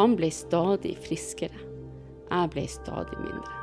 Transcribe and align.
Han 0.00 0.14
ble 0.16 0.30
stadig 0.32 0.94
friskere. 1.04 1.58
Jeg 2.30 2.50
ble 2.54 2.62
stadig 2.72 3.18
mindre. 3.20 3.56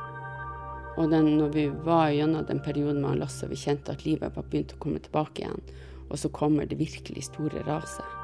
Og 0.98 1.10
den, 1.10 1.32
når 1.40 1.50
vi 1.56 1.64
var 1.82 2.12
gjennom 2.14 2.46
den 2.46 2.60
perioden 2.62 3.00
med 3.02 3.18
Lasse 3.18 3.48
vi 3.50 3.58
kjente 3.58 3.90
at 3.96 4.04
livet 4.06 4.36
var 4.36 4.46
begynt 4.46 4.76
å 4.76 4.78
komme 4.84 5.02
tilbake 5.02 5.42
igjen, 5.42 5.64
og 6.06 6.14
så 6.22 6.30
kommer 6.30 6.68
det 6.70 6.78
virkelig 6.78 7.26
store 7.32 7.64
raset. 7.66 8.14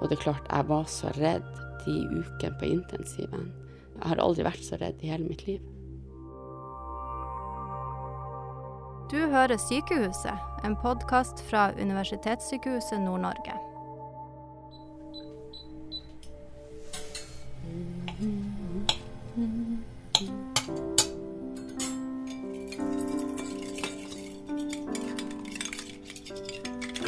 Og 0.00 0.08
det 0.08 0.16
er 0.16 0.24
klart, 0.24 0.48
jeg 0.48 0.68
var 0.72 0.88
så 0.88 1.12
redd 1.18 1.44
de 1.84 1.98
ukene 2.08 2.56
på 2.56 2.72
intensiven. 2.72 3.50
Jeg 3.98 4.06
har 4.14 4.24
aldri 4.24 4.48
vært 4.48 4.64
så 4.64 4.80
redd 4.80 5.04
i 5.04 5.12
hele 5.12 5.28
mitt 5.28 5.44
liv. 5.44 5.60
Du 9.12 9.18
hører 9.28 9.60
Sykehuset, 9.60 10.48
en 10.64 10.78
podkast 10.80 11.44
fra 11.50 11.68
Universitetssykehuset 11.76 13.04
Nord-Norge. 13.04 13.69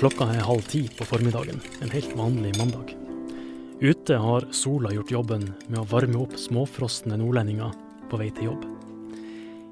Klokka 0.02 0.27
er 0.34 0.42
halv 0.42 0.65
ti 0.66 0.80
på 0.98 1.05
formiddagen, 1.06 1.61
en 1.79 1.92
helt 1.95 2.10
vanlig 2.19 2.56
mandag. 2.59 2.88
Ute 3.79 4.16
har 4.19 4.48
sola 4.51 4.91
gjort 4.91 5.12
jobben 5.15 5.45
med 5.69 5.77
å 5.79 5.84
varme 5.93 6.19
opp 6.19 6.33
småfrosne 6.34 7.15
nordlendinger 7.20 7.77
på 8.10 8.19
vei 8.19 8.27
til 8.34 8.48
jobb. 8.48 8.65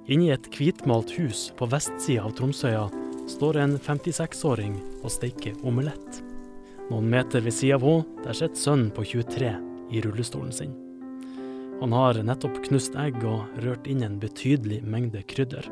Inni 0.06 0.28
et 0.30 0.44
hvitmalt 0.54 1.10
hus 1.16 1.48
på 1.58 1.66
vestsida 1.72 2.28
av 2.28 2.36
Tromsøya 2.38 2.84
står 3.32 3.58
en 3.58 3.74
56-åring 3.82 4.76
og 5.00 5.10
steiker 5.10 5.56
omelett. 5.66 6.20
Noen 6.92 7.08
meter 7.10 7.42
ved 7.42 7.56
sida 7.56 7.80
av 7.80 7.88
henne 7.88 8.22
der 8.28 8.38
sitter 8.38 8.62
sønnen 8.62 8.92
på 8.94 9.08
23 9.10 9.50
i 9.90 10.04
rullestolen 10.04 10.54
sin. 10.54 10.76
Han 11.80 11.96
har 11.96 12.20
nettopp 12.22 12.60
knust 12.68 12.94
egg 13.02 13.18
og 13.26 13.50
rørt 13.66 13.90
inn 13.90 14.06
en 14.06 14.22
betydelig 14.22 14.78
mengde 14.86 15.24
krydder. 15.26 15.66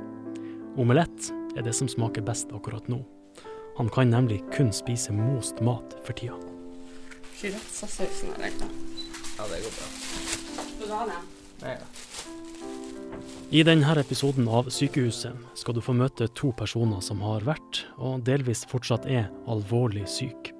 Omelett 0.74 1.30
er 1.54 1.62
det 1.62 1.76
som 1.78 1.86
smaker 1.86 2.26
best 2.26 2.50
akkurat 2.50 2.90
nå. 2.90 3.04
Han 3.78 3.88
kan 3.94 4.10
nemlig 4.10 4.42
kun 4.50 4.72
spise 4.74 5.12
most 5.14 5.60
mat 5.62 5.94
for 6.02 6.18
tida. 6.18 6.34
Sriracha-sausen 7.38 8.32
er 8.42 8.50
klar. 8.56 8.72
Ja, 9.38 9.44
det 9.46 9.60
går 9.62 9.74
bra. 9.76 9.90
Skal 10.58 10.88
du 10.88 10.94
ha 10.96 11.04
den? 11.06 11.28
Nei 11.62 11.76
da. 11.78 11.86
I 13.54 13.62
denne 13.64 13.94
episoden 14.02 14.50
av 14.50 14.66
Sykehuset 14.74 15.54
skal 15.56 15.78
du 15.78 15.80
få 15.80 15.94
møte 15.94 16.26
to 16.34 16.50
personer 16.58 16.98
som 17.06 17.22
har 17.22 17.46
vært, 17.46 17.84
og 18.02 18.26
delvis 18.26 18.64
fortsatt 18.68 19.06
er, 19.06 19.30
alvorlig 19.46 20.08
syk. 20.10 20.50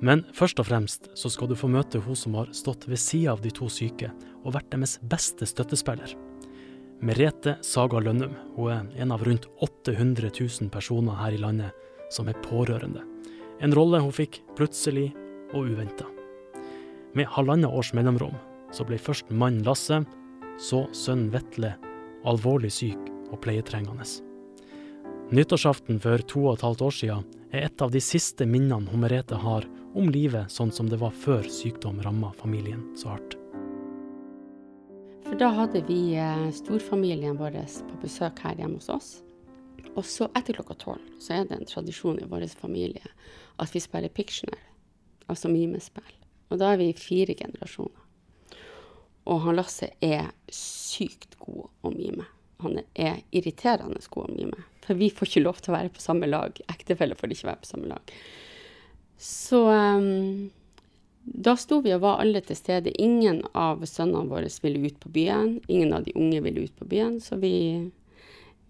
Men 0.00 0.24
først 0.34 0.58
og 0.58 0.70
fremst 0.72 1.12
så 1.14 1.30
skal 1.30 1.52
du 1.52 1.54
få 1.54 1.68
møte 1.70 2.00
hun 2.02 2.16
som 2.16 2.40
har 2.40 2.48
stått 2.56 2.88
ved 2.88 2.98
sida 2.98 3.36
av 3.36 3.44
de 3.44 3.52
to 3.54 3.68
syke 3.68 4.08
og 4.40 4.56
vært 4.56 4.72
deres 4.72 4.96
beste 5.04 5.46
støttespiller. 5.46 6.16
Merete 7.04 7.58
Saga 7.60 8.00
Lønnum 8.00 8.34
hun 8.56 8.72
er 8.72 9.04
en 9.04 9.12
av 9.12 9.22
rundt 9.28 9.46
800 9.60 10.32
000 10.32 10.72
personer 10.72 11.20
her 11.20 11.36
i 11.36 11.44
landet 11.44 11.76
som 12.12 12.28
er 12.28 12.38
pårørende. 12.44 13.02
En 13.62 13.74
rolle 13.74 14.00
hun 14.02 14.14
fikk 14.14 14.42
plutselig 14.58 15.10
og 15.52 15.70
uventa. 15.70 16.08
Med 17.16 17.28
halvannet 17.34 17.70
års 17.70 17.92
mellomrom 17.96 18.36
så 18.72 18.86
ble 18.88 18.98
først 19.00 19.30
mannen 19.30 19.64
Lasse, 19.66 20.02
så 20.60 20.84
sønnen 20.96 21.32
Vetle, 21.32 21.74
alvorlig 22.28 22.72
syk 22.72 23.10
og 23.32 23.40
pleietrengende. 23.44 24.06
Nyttårsaften 25.32 26.00
for 26.00 26.20
to 26.28 26.46
og 26.46 26.58
et 26.58 26.64
halvt 26.66 26.82
år 26.88 26.96
siden 26.96 27.28
er 27.52 27.66
et 27.66 27.84
av 27.84 27.92
de 27.92 28.00
siste 28.04 28.44
minnene 28.48 28.90
hun 28.92 29.04
Merete 29.04 29.38
har 29.40 29.64
om 29.96 30.08
livet 30.12 30.52
sånn 30.52 30.72
som 30.72 30.88
det 30.88 30.98
var 31.00 31.12
før 31.12 31.46
sykdom 31.48 32.00
ramma 32.04 32.32
familien 32.36 32.84
så 32.96 33.14
hardt. 33.14 33.36
For 35.28 35.38
da 35.40 35.48
hadde 35.56 35.80
vi 35.88 36.14
eh, 36.20 36.48
storfamilien 36.52 37.38
vår 37.40 37.56
på 37.88 38.00
besøk 38.02 38.42
her 38.44 38.58
hjemme 38.60 38.80
hos 38.80 38.90
oss. 38.92 39.10
Og 39.92 40.04
så 40.08 40.28
etter 40.32 40.56
klokka 40.56 40.76
tolv 40.80 41.08
så 41.20 41.36
er 41.36 41.48
det 41.48 41.58
en 41.58 41.68
tradisjon 41.68 42.20
i 42.22 42.28
vår 42.28 42.46
familie 42.56 43.04
at 43.60 43.74
vi 43.74 43.82
spiller 43.82 44.08
Pictionary, 44.08 44.62
altså 45.28 45.50
mimespill. 45.52 46.14
Og 46.52 46.60
da 46.60 46.72
er 46.72 46.80
vi 46.80 46.92
fire 46.96 47.36
generasjoner. 47.36 48.00
Og 49.30 49.42
han 49.44 49.56
Lasse 49.56 49.92
er 50.02 50.32
sykt 50.52 51.36
god 51.40 51.68
å 51.84 51.92
mime. 51.94 52.24
Han 52.62 52.80
er 52.94 53.20
irriterende 53.34 54.00
god 54.10 54.30
å 54.30 54.34
mime. 54.34 54.64
For 54.82 54.98
vi 54.98 55.10
får 55.14 55.28
ikke 55.28 55.44
lov 55.44 55.60
til 55.62 55.72
å 55.72 55.76
være 55.76 55.92
på 55.94 56.02
samme 56.02 56.28
lag. 56.30 56.58
Ektefeller 56.72 57.18
får 57.18 57.34
ikke 57.34 57.50
være 57.50 57.62
på 57.62 57.70
samme 57.70 57.92
lag. 57.92 58.14
Så 59.22 59.62
um, 59.70 60.50
da 61.22 61.54
sto 61.58 61.78
vi 61.84 61.94
og 61.94 62.02
var 62.02 62.22
alle 62.22 62.42
til 62.42 62.58
stede. 62.58 62.94
Ingen 63.02 63.44
av 63.54 63.84
sønnene 63.86 64.30
våre 64.30 64.50
ville 64.64 64.90
ut 64.90 64.98
på 65.02 65.12
byen. 65.14 65.60
Ingen 65.68 65.94
av 65.94 66.06
de 66.08 66.14
unge 66.18 66.42
ville 66.42 66.66
ut 66.66 66.78
på 66.78 66.88
byen. 66.90 67.20
Så 67.22 67.38
vi 67.42 67.54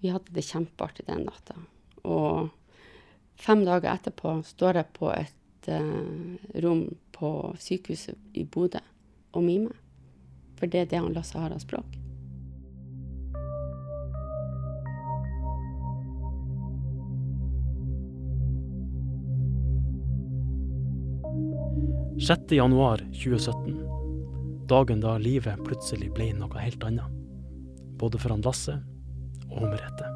vi 0.02 0.10
hadde 0.10 0.34
det 0.34 0.42
kjempeartig 0.42 1.06
den 1.06 1.26
natta. 1.28 1.54
Og 2.02 2.50
fem 3.38 3.62
dager 3.66 3.92
etterpå 3.94 4.40
står 4.46 4.80
jeg 4.80 4.94
på 4.98 5.12
et 5.14 5.70
uh, 5.70 6.36
rom 6.64 6.88
på 7.14 7.30
sykehuset 7.62 8.18
i 8.34 8.42
Bodø 8.42 8.82
og 9.32 9.46
mimer. 9.46 9.78
For 10.58 10.66
det 10.66 10.80
er 10.80 10.90
det 10.90 11.02
han 11.04 11.14
Lasse 11.14 11.38
har 11.38 11.54
av 11.54 11.62
språk. 11.62 11.98
januar 22.52 22.98
2017. 22.98 23.78
Dagen 24.68 25.00
da 25.00 25.16
livet 25.18 25.62
plutselig 25.66 26.12
ble 26.14 26.28
noe 26.36 26.58
helt 26.62 26.84
annet. 26.86 27.06
Både 27.98 28.18
for 28.18 28.34
han 28.34 28.42
Lasse 28.44 28.76
og 29.56 29.68
Merete. 29.68 30.12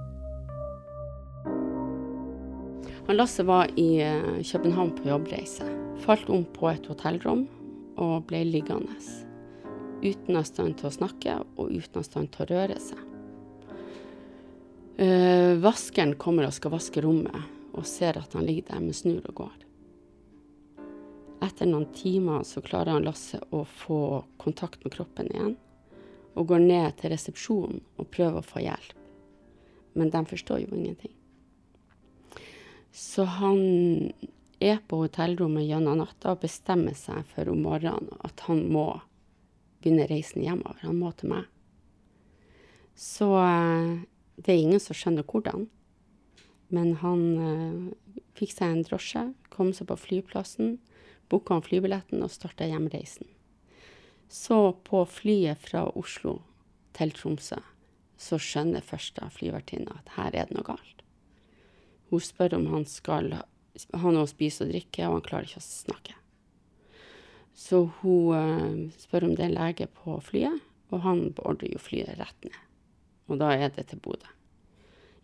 Han 3.07 3.17
Lasse 3.17 3.45
var 3.47 3.71
i 3.79 4.01
eh, 4.03 4.43
København 4.43 4.91
på 4.97 5.09
jobbreise. 5.09 5.67
Falt 6.03 6.31
om 6.31 6.43
på 6.57 6.69
et 6.73 6.87
hotellrom 6.91 7.45
og 8.03 8.27
ble 8.27 8.43
liggende. 8.49 8.97
Uten 10.03 10.37
av 10.37 10.47
stand 10.49 10.75
til 10.81 10.91
å 10.91 10.97
snakke 10.97 11.37
og 11.57 11.71
uten 11.71 12.03
av 12.03 12.09
stand 12.09 12.33
til 12.35 12.45
å 12.45 12.49
røre 12.51 12.81
seg. 12.83 12.99
Uh, 14.97 15.61
vaskeren 15.61 16.15
kommer 16.17 16.47
og 16.49 16.55
skal 16.57 16.73
vaske 16.73 17.03
rommet, 17.05 17.37
og 17.77 17.85
ser 17.85 18.17
at 18.17 18.33
han 18.33 18.47
ligger 18.49 18.71
der 18.71 18.81
med 18.81 18.97
snur 18.97 19.21
og 19.29 19.43
går. 19.43 19.57
Etter 21.45 21.69
noen 21.69 21.91
timer 21.93 22.47
så 22.49 22.63
klarer 22.65 22.95
han 22.97 23.05
Lasse 23.05 23.43
å 23.53 23.67
få 23.69 24.25
kontakt 24.41 24.83
med 24.85 24.97
kroppen 24.97 25.29
igjen, 25.29 25.57
og 26.33 26.49
går 26.49 26.65
ned 26.65 26.97
til 27.01 27.13
resepsjonen 27.13 27.83
og 28.01 28.09
prøver 28.09 28.41
å 28.41 28.49
få 28.55 28.65
hjelp 28.65 28.96
men 29.97 30.13
de 30.13 30.23
forstår 30.29 30.63
jo 30.65 30.75
ingenting. 30.77 31.13
Så 32.97 33.27
han 33.29 34.13
er 34.61 34.79
på 34.89 35.03
hotellrommet 35.03 35.67
gjennom 35.67 35.99
natta 36.01 36.33
og 36.33 36.43
bestemmer 36.45 36.97
seg 36.97 37.27
for 37.33 37.49
om 37.53 37.61
morgenen 37.65 38.09
at 38.25 38.47
han 38.49 38.63
må 38.73 38.87
begynne 39.83 40.09
reisen 40.09 40.45
hjemover. 40.45 40.81
Han 40.87 41.01
må 41.01 41.13
til 41.17 41.35
meg. 41.35 41.49
Så 42.97 43.29
eh, 43.37 44.05
det 44.41 44.53
er 44.53 44.63
ingen 44.63 44.81
som 44.81 44.97
skjønner 44.97 45.27
hvordan. 45.29 45.67
Men 46.73 46.97
han 46.99 47.21
uh, 47.39 48.17
fikk 48.35 48.57
seg 48.57 48.73
en 48.73 48.83
drosje, 48.83 49.21
kom 49.55 49.71
seg 49.77 49.87
på 49.87 49.97
flyplassen, 50.03 50.73
booka 51.31 51.61
flybilletten 51.63 52.25
og 52.27 52.33
starta 52.35 52.67
hjemreisen. 52.67 53.29
Så 54.27 54.75
på 54.89 55.05
flyet 55.07 55.63
fra 55.63 55.85
Oslo 55.95 56.41
til 56.99 57.15
Tromsø 57.15 57.61
så 58.17 58.39
skjønner 58.41 58.85
første 58.85 59.29
flyvertinna 59.33 59.99
at 60.01 60.15
her 60.17 60.35
er 60.35 60.49
det 60.49 60.57
noe 60.57 60.67
galt. 60.67 61.03
Hun 62.11 62.23
spør 62.23 62.57
om 62.59 62.69
han 62.73 62.87
skal 62.89 63.33
ha 63.37 64.13
noe 64.13 64.25
å 64.25 64.31
spise 64.31 64.65
og 64.65 64.73
drikke, 64.73 65.09
og 65.09 65.19
han 65.19 65.27
klarer 65.27 65.51
ikke 65.51 65.63
å 65.63 65.67
snakke. 65.67 66.17
Så 67.57 67.83
hun 68.01 68.33
uh, 68.37 68.97
spør 69.01 69.29
om 69.29 69.37
det 69.37 69.49
er 69.49 69.55
lege 69.57 69.89
på 69.91 70.19
flyet, 70.25 70.63
og 70.93 71.03
han 71.03 71.29
beordrer 71.37 71.75
jo 71.75 71.83
flyet 71.83 72.19
rett 72.21 72.47
ned. 72.47 72.59
Og 73.27 73.41
da 73.43 73.53
er 73.57 73.73
det 73.75 73.89
til 73.91 74.01
Bodø. 74.01 74.29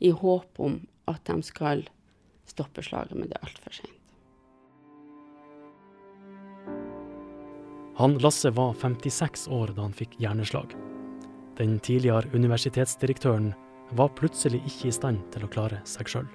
I 0.03 0.11
håp 0.11 0.59
om 0.59 0.81
at 1.06 1.23
de 1.29 1.37
skal 1.47 1.85
stoppe 2.50 2.83
slaget, 2.83 3.15
men 3.15 3.31
det 3.31 3.39
er 3.39 3.47
altfor 3.47 3.77
seint. 3.79 3.99
Han 8.00 8.17
Lasse 8.19 8.50
var 8.56 8.73
56 8.75 9.47
år 9.53 9.77
da 9.77 9.85
han 9.85 9.94
fikk 9.94 10.17
hjerneslag. 10.19 10.73
Den 11.59 11.79
tidligere 11.85 12.31
universitetsdirektøren 12.33 13.53
var 13.93 14.13
plutselig 14.17 14.63
ikke 14.67 14.89
i 14.89 14.95
stand 14.97 15.21
til 15.35 15.45
å 15.45 15.51
klare 15.53 15.83
seg 15.89 16.09
sjøl. 16.09 16.29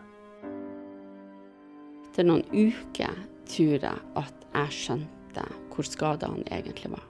Etter 2.08 2.28
noen 2.28 2.46
uker 2.54 3.14
tror 3.50 3.78
jeg 3.78 4.04
at 4.22 4.46
jeg 4.54 4.76
skjønte 4.78 5.46
hvor 5.74 5.86
skada 5.86 6.30
han 6.32 6.46
egentlig 6.50 6.90
var. 6.94 7.04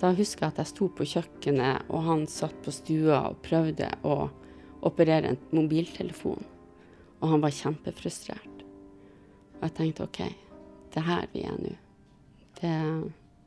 Da 0.00 0.10
husker 0.16 0.46
jeg 0.46 0.54
at 0.54 0.60
jeg 0.62 0.70
sto 0.72 0.88
på 0.90 1.06
kjøkkenet, 1.06 1.84
og 1.92 2.06
han 2.08 2.24
satt 2.26 2.56
på 2.64 2.72
stua 2.74 3.20
og 3.28 3.42
prøvde 3.44 3.90
å 4.08 4.16
operere 4.82 5.30
en 5.30 5.40
mobiltelefon. 5.54 6.40
Og 7.22 7.26
han 7.30 7.44
var 7.44 7.54
kjempefrustrert. 7.54 8.64
Og 9.60 9.66
jeg 9.68 9.76
tenkte 9.76 10.08
OK, 10.08 10.22
det 10.92 11.02
er 11.02 11.06
her 11.06 11.28
vi 11.32 11.44
er 11.46 11.60
nå. 11.60 11.76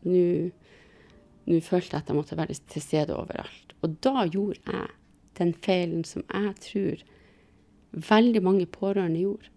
Nå 0.05 0.21
Nå 1.45 1.59
følte 1.61 1.93
jeg 1.93 2.03
at 2.03 2.09
jeg 2.09 2.17
måtte 2.17 2.37
være 2.39 2.57
til 2.71 2.81
stede 2.83 3.17
overalt. 3.17 3.75
Og 3.85 3.97
da 4.03 4.25
gjorde 4.25 4.61
jeg 4.65 4.87
den 5.37 5.53
feilen 5.53 6.05
som 6.07 6.23
jeg 6.31 6.55
tror 6.63 7.03
veldig 8.09 8.41
mange 8.43 8.65
pårørende 8.65 9.21
gjorde. 9.21 9.51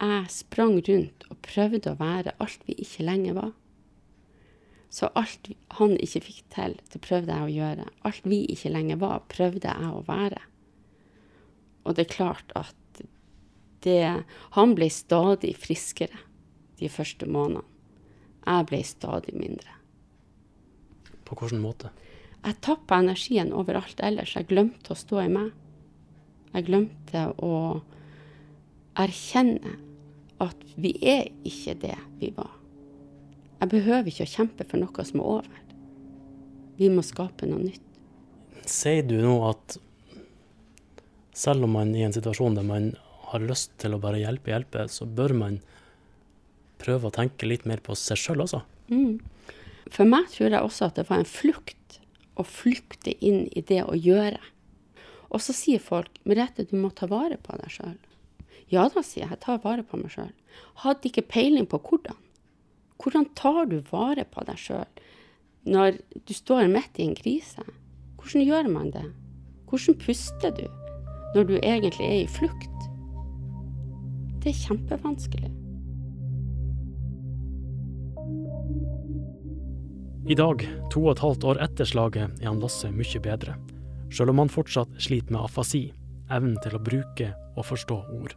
Jeg 0.00 0.24
sprang 0.28 0.80
rundt 0.88 1.24
og 1.30 1.38
prøvde 1.44 1.92
å 1.92 2.00
være 2.00 2.34
alt 2.42 2.66
vi 2.68 2.76
ikke 2.82 3.06
lenger 3.06 3.38
var. 3.38 3.52
Så 4.92 5.08
alt 5.18 5.50
han 5.76 5.96
ikke 6.00 6.22
fikk 6.24 6.42
til, 6.54 6.76
det 6.92 7.00
prøvde 7.04 7.34
jeg 7.34 7.46
å 7.46 7.54
gjøre. 7.54 7.86
Alt 8.08 8.28
vi 8.28 8.42
ikke 8.52 8.72
lenger 8.72 9.00
var, 9.02 9.24
prøvde 9.32 9.72
jeg 9.72 9.92
å 9.92 10.04
være. 10.06 10.40
Og 11.84 11.96
det 11.96 12.06
er 12.06 12.14
klart 12.16 12.52
at 12.58 12.74
det 13.86 14.24
Han 14.56 14.72
ble 14.74 14.88
stadig 14.90 15.52
friskere 15.62 16.24
de 16.80 16.88
første 16.90 17.26
månedene. 17.28 17.62
Jeg 18.46 18.66
ble 18.66 18.80
stadig 18.86 19.34
mindre. 19.36 19.75
På 21.26 21.38
hvilken 21.38 21.62
måte? 21.62 21.90
Jeg 22.46 22.60
tappa 22.62 23.00
energien 23.02 23.52
overalt 23.56 24.00
ellers. 24.06 24.36
Jeg 24.36 24.48
glemte 24.50 24.94
å 24.94 24.98
stå 24.98 25.24
i 25.24 25.30
meg. 25.32 25.50
Jeg 26.54 26.68
glemte 26.68 27.24
å 27.42 27.54
erkjenne 28.96 29.76
at 30.42 30.62
vi 30.76 30.92
er 31.02 31.30
ikke 31.48 31.74
det 31.82 31.96
vi 32.20 32.30
var. 32.36 32.52
Jeg 33.60 33.72
behøver 33.72 34.10
ikke 34.10 34.26
å 34.26 34.34
kjempe 34.34 34.66
for 34.68 34.80
noe 34.80 35.06
som 35.08 35.22
er 35.22 35.32
over. 35.32 35.62
Vi 36.76 36.90
må 36.92 37.04
skape 37.04 37.48
noe 37.48 37.64
nytt. 37.64 37.82
Sier 38.68 39.04
du 39.06 39.16
nå 39.22 39.38
at 39.48 39.78
selv 41.36 41.66
om 41.66 41.76
man 41.76 41.94
er 41.94 42.04
i 42.04 42.06
en 42.08 42.14
situasjon 42.16 42.56
der 42.56 42.66
man 42.66 42.90
har 43.30 43.42
lyst 43.44 43.74
til 43.82 43.96
å 43.96 44.00
bare 44.00 44.20
hjelpe, 44.20 44.52
hjelpe, 44.52 44.86
så 44.92 45.06
bør 45.08 45.34
man 45.36 45.58
prøve 46.80 47.08
å 47.08 47.14
tenke 47.14 47.48
litt 47.48 47.66
mer 47.68 47.82
på 47.84 47.96
seg 47.98 48.20
sjøl 48.20 48.44
også? 48.44 48.62
Mm. 48.92 49.18
For 49.92 50.08
meg 50.08 50.28
tror 50.32 50.50
jeg 50.50 50.62
også 50.62 50.88
at 50.88 50.98
det 50.98 51.06
var 51.10 51.22
en 51.22 51.28
flukt 51.28 52.00
å 52.36 52.44
flykte 52.44 53.14
inn 53.24 53.46
i 53.56 53.62
det 53.64 53.82
å 53.86 53.96
gjøre. 53.96 54.40
Og 55.30 55.42
så 55.42 55.54
sier 55.56 55.82
folk 55.82 56.20
Merete, 56.28 56.66
du 56.68 56.76
må 56.78 56.90
ta 56.94 57.08
vare 57.10 57.38
på 57.40 57.56
deg 57.60 57.72
sjøl. 57.72 57.96
Ja 58.72 58.88
da, 58.90 59.02
sier 59.02 59.24
jeg, 59.24 59.32
jeg 59.36 59.42
tar 59.44 59.62
vare 59.62 59.84
på 59.86 59.98
meg 60.00 60.12
sjøl. 60.14 60.32
Hadde 60.82 61.10
ikke 61.10 61.26
peiling 61.30 61.68
på 61.70 61.80
hvordan. 61.82 62.18
Hvordan 63.02 63.28
tar 63.38 63.66
du 63.70 63.78
vare 63.90 64.24
på 64.28 64.44
deg 64.48 64.58
sjøl 64.60 64.88
når 65.66 65.98
du 66.26 66.32
står 66.34 66.70
midt 66.70 66.98
i 66.98 67.08
en 67.08 67.18
krise? 67.18 67.66
Hvordan 68.20 68.46
gjør 68.46 68.70
man 68.72 68.90
det? 68.94 69.04
Hvordan 69.70 69.98
puster 70.02 70.54
du 70.56 70.66
når 71.34 71.48
du 71.50 71.54
egentlig 71.58 72.06
er 72.06 72.18
i 72.24 72.30
flukt? 72.30 72.88
Det 74.42 74.52
er 74.52 74.60
kjempevanskelig. 74.62 75.65
I 80.26 80.34
dag, 80.34 80.58
to 80.90 81.04
og 81.04 81.12
et 81.12 81.20
halvt 81.22 81.44
år 81.46 81.58
etter 81.62 81.86
slaget, 81.86 82.40
er 82.42 82.48
han 82.48 82.58
Lasse 82.58 82.88
mye 82.90 83.20
bedre. 83.22 83.52
Selv 84.10 84.32
om 84.32 84.40
han 84.42 84.50
fortsatt 84.50 84.96
sliter 84.98 85.30
med 85.30 85.44
afasi, 85.46 85.84
evnen 86.34 86.56
til 86.64 86.74
å 86.74 86.80
bruke 86.82 87.28
og 87.54 87.68
forstå 87.68 88.00
ord. 88.16 88.34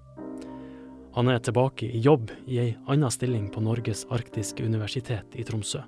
Han 1.18 1.33
er 1.33 1.41
tilbake 1.41 1.89
i 1.89 2.03
jobb 2.06 2.30
i 2.45 2.62
ei 2.62 2.68
anna 2.86 3.09
stilling 3.09 3.50
på 3.50 3.65
Norges 3.65 4.06
arktiske 4.13 4.62
universitet 4.62 5.33
i 5.33 5.47
Tromsø. 5.47 5.81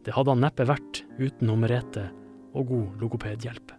Det 0.00 0.16
hadde 0.16 0.32
han 0.32 0.40
neppe 0.40 0.64
vært 0.64 1.04
uten 1.20 1.52
Merete 1.60 2.08
og 2.56 2.72
god 2.72 3.04
logopedhjelp. 3.04 3.76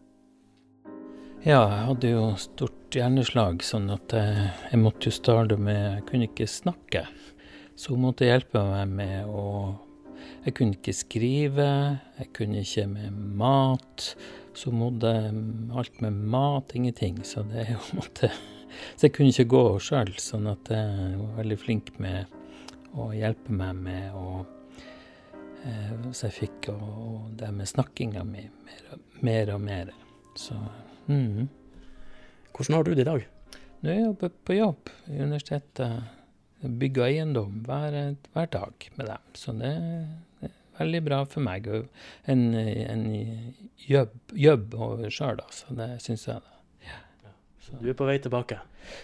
Ja, 1.41 1.65
jeg 1.65 1.85
hadde 1.89 2.15
jo 2.19 2.25
stort 2.37 2.93
hjerneslag, 2.93 3.65
sånn 3.65 3.89
at 3.89 4.13
jeg, 4.13 4.51
jeg 4.69 4.85
måtte 4.85 5.09
jo 5.09 5.17
starte 5.17 5.57
med 5.57 5.79
Jeg 5.97 6.09
kunne 6.11 6.29
ikke 6.29 6.53
snakke. 6.53 7.07
Så 7.73 7.95
hun 7.95 8.05
måtte 8.05 8.29
hjelpe 8.29 8.61
meg 8.61 8.93
med 8.93 9.25
å 9.25 9.47
Jeg 10.45 10.55
kunne 10.57 10.77
ikke 10.77 10.95
skrive, 10.95 11.67
jeg 12.17 12.31
kunne 12.37 12.63
ikke 12.63 12.87
med 12.89 13.19
mat. 13.39 14.13
Så 14.57 14.73
måtte 14.75 15.11
alt 15.77 16.01
med 16.01 16.17
mat, 16.33 16.73
ingenting. 16.75 17.21
Så 17.25 17.45
det 17.49 17.65
er 17.65 17.75
jo 17.75 17.83
måtte 17.99 18.31
så 18.95 19.07
jeg 19.07 19.15
kunne 19.15 19.31
ikke 19.31 19.49
gå 19.51 19.63
sjøl, 19.83 20.13
sånn 20.21 20.49
at 20.51 20.71
jeg 20.71 21.17
var 21.19 21.37
veldig 21.41 21.57
flink 21.59 21.91
med 22.01 22.31
å 22.99 23.11
hjelpe 23.15 23.55
meg 23.55 23.77
med 23.87 24.15
å 24.17 24.43
eh, 25.65 25.91
Så 26.11 26.27
jeg 26.27 26.37
fikk 26.37 26.71
og 26.73 27.31
det 27.39 27.51
med 27.55 27.69
snakkinga 27.69 28.23
mi 28.27 28.45
mer, 28.67 28.95
mer, 29.21 29.53
og 29.55 29.61
mer. 29.63 29.93
Så 30.35 30.57
mm. 31.07 31.47
Hvordan 32.51 32.77
har 32.77 32.87
du 32.87 32.93
det 32.93 33.05
i 33.05 33.11
dag? 33.11 33.27
Nå 33.81 33.91
er 33.91 34.01
jeg 34.01 34.17
på, 34.19 34.29
på 34.45 34.57
jobb 34.57 34.91
i 35.09 35.21
universitetet. 35.21 36.20
Bygger 36.61 37.07
eiendom 37.07 37.61
hver, 37.65 37.95
hver, 38.33 38.49
dag 38.53 38.89
med 38.95 39.07
dem. 39.09 39.29
Så 39.33 39.53
det 39.57 39.71
er 39.71 40.51
veldig 40.77 41.01
bra 41.07 41.21
for 41.29 41.45
meg. 41.45 41.69
En, 42.29 42.43
en 42.55 43.05
jobb, 43.87 44.17
jobb 44.33 44.75
sjøl, 45.09 45.41
så 45.53 45.77
det 45.77 45.89
syns 46.05 46.27
jeg. 46.27 46.43
da. 46.43 46.91
Ja. 46.91 46.99
Du 47.79 47.89
er 47.89 47.97
på 47.97 48.09
vei 48.09 48.19
tilbake? 48.21 48.59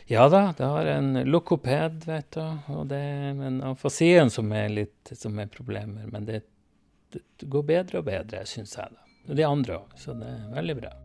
Ja 0.09 0.27
da, 0.29 0.53
det 0.57 0.65
har 0.65 0.91
en 0.91 1.23
lokoped, 1.29 2.05
vet 2.05 2.31
du. 2.37 2.45
Og 2.75 2.85
det 2.91 3.01
er 3.01 3.41
en 3.49 3.59
afasien 3.71 4.29
som 4.33 4.53
er 4.53 4.69
litt 4.73 5.13
som 5.17 5.37
er 5.39 5.49
problemer. 5.53 6.05
Men 6.11 6.29
det, 6.29 6.43
det 7.13 7.49
går 7.49 7.67
bedre 7.73 8.01
og 8.01 8.09
bedre, 8.09 8.45
syns 8.49 8.77
jeg. 8.77 8.93
da. 8.93 9.03
Og 9.27 9.35
de 9.35 9.43
andre 9.43 9.81
òg, 9.81 9.99
så 9.99 10.15
det 10.15 10.29
er 10.29 10.49
veldig 10.53 10.79
bra. 10.79 10.95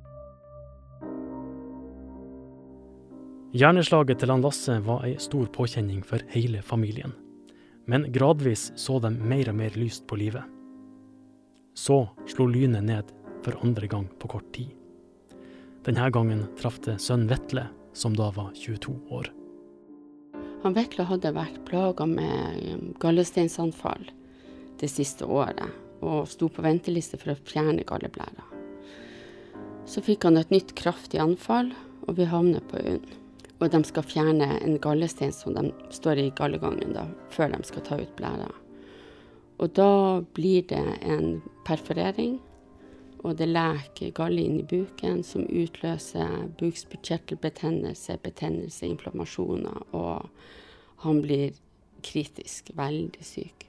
Hjerneslaget 3.53 4.17
til 4.23 4.31
han 4.33 4.41
Lasse 4.41 4.79
var 4.81 5.03
ei 5.05 5.19
stor 5.21 5.45
påkjenning 5.53 5.99
for 6.09 6.23
hele 6.33 6.63
familien. 6.65 7.13
Men 7.85 8.07
gradvis 8.15 8.71
så 8.81 8.97
de 9.05 9.11
mer 9.13 9.51
og 9.53 9.59
mer 9.59 9.77
lyst 9.77 10.07
på 10.09 10.17
livet. 10.17 10.47
Så 11.77 11.99
slo 12.33 12.47
lynet 12.49 12.87
ned 12.89 13.13
for 13.45 13.61
andre 13.61 13.91
gang 13.93 14.09
på 14.17 14.33
kort 14.33 14.49
tid. 14.57 14.73
Denne 15.85 16.09
gangen 16.15 16.47
traff 16.57 16.81
det 16.87 16.97
sønnen 17.05 17.29
Vetle, 17.29 17.67
som 17.93 18.17
da 18.17 18.31
var 18.33 18.57
22 18.57 18.97
år. 19.13 19.29
Han 20.65 20.73
Vetle 20.79 21.05
hadde 21.05 21.37
vært 21.37 21.61
plaga 21.69 22.09
med 22.09 22.97
gallesteinsanfall 23.05 24.09
det 24.81 24.89
siste 24.89 25.29
året, 25.29 25.69
og 26.01 26.25
sto 26.31 26.49
på 26.49 26.65
venteliste 26.65 27.21
for 27.21 27.35
å 27.35 27.41
fjerne 27.45 27.85
galleblæra. 27.85 28.49
Så 29.85 30.01
fikk 30.01 30.25
han 30.25 30.41
et 30.41 30.55
nytt 30.55 30.73
kraftig 30.79 31.21
anfall, 31.21 31.75
og 32.09 32.17
vi 32.17 32.33
havnet 32.33 32.65
på 32.71 32.81
UNN. 32.81 33.19
Og 33.63 33.71
de 33.71 33.83
skal 33.87 34.07
fjerne 34.07 34.49
en 34.59 34.79
gallestein 34.83 35.33
som 35.35 35.55
de 35.55 35.69
står 35.95 36.19
i 36.19 36.31
gallegangen 36.35 36.97
da, 36.97 37.07
før 37.31 37.55
de 37.55 37.63
skal 37.69 37.87
ta 37.87 38.01
ut 38.01 38.17
blæra. 38.19 38.51
Og 39.63 39.71
da 39.79 39.93
blir 40.35 40.65
det 40.67 40.83
en 41.07 41.37
perforering 41.67 42.41
og 43.23 43.37
det 43.39 43.49
leker 43.51 44.15
galle 44.17 44.43
inn 44.43 44.59
i 44.59 44.67
buken 44.67 45.23
som 45.27 45.45
utløser 45.47 46.49
bukspyttkjertelbetennelse, 46.59 48.17
betennelse, 48.23 48.89
inflammasjoner, 48.89 49.85
og 49.95 50.27
han 51.05 51.21
blir 51.23 51.55
kritisk 52.03 52.73
veldig 52.79 53.23
syk. 53.27 53.69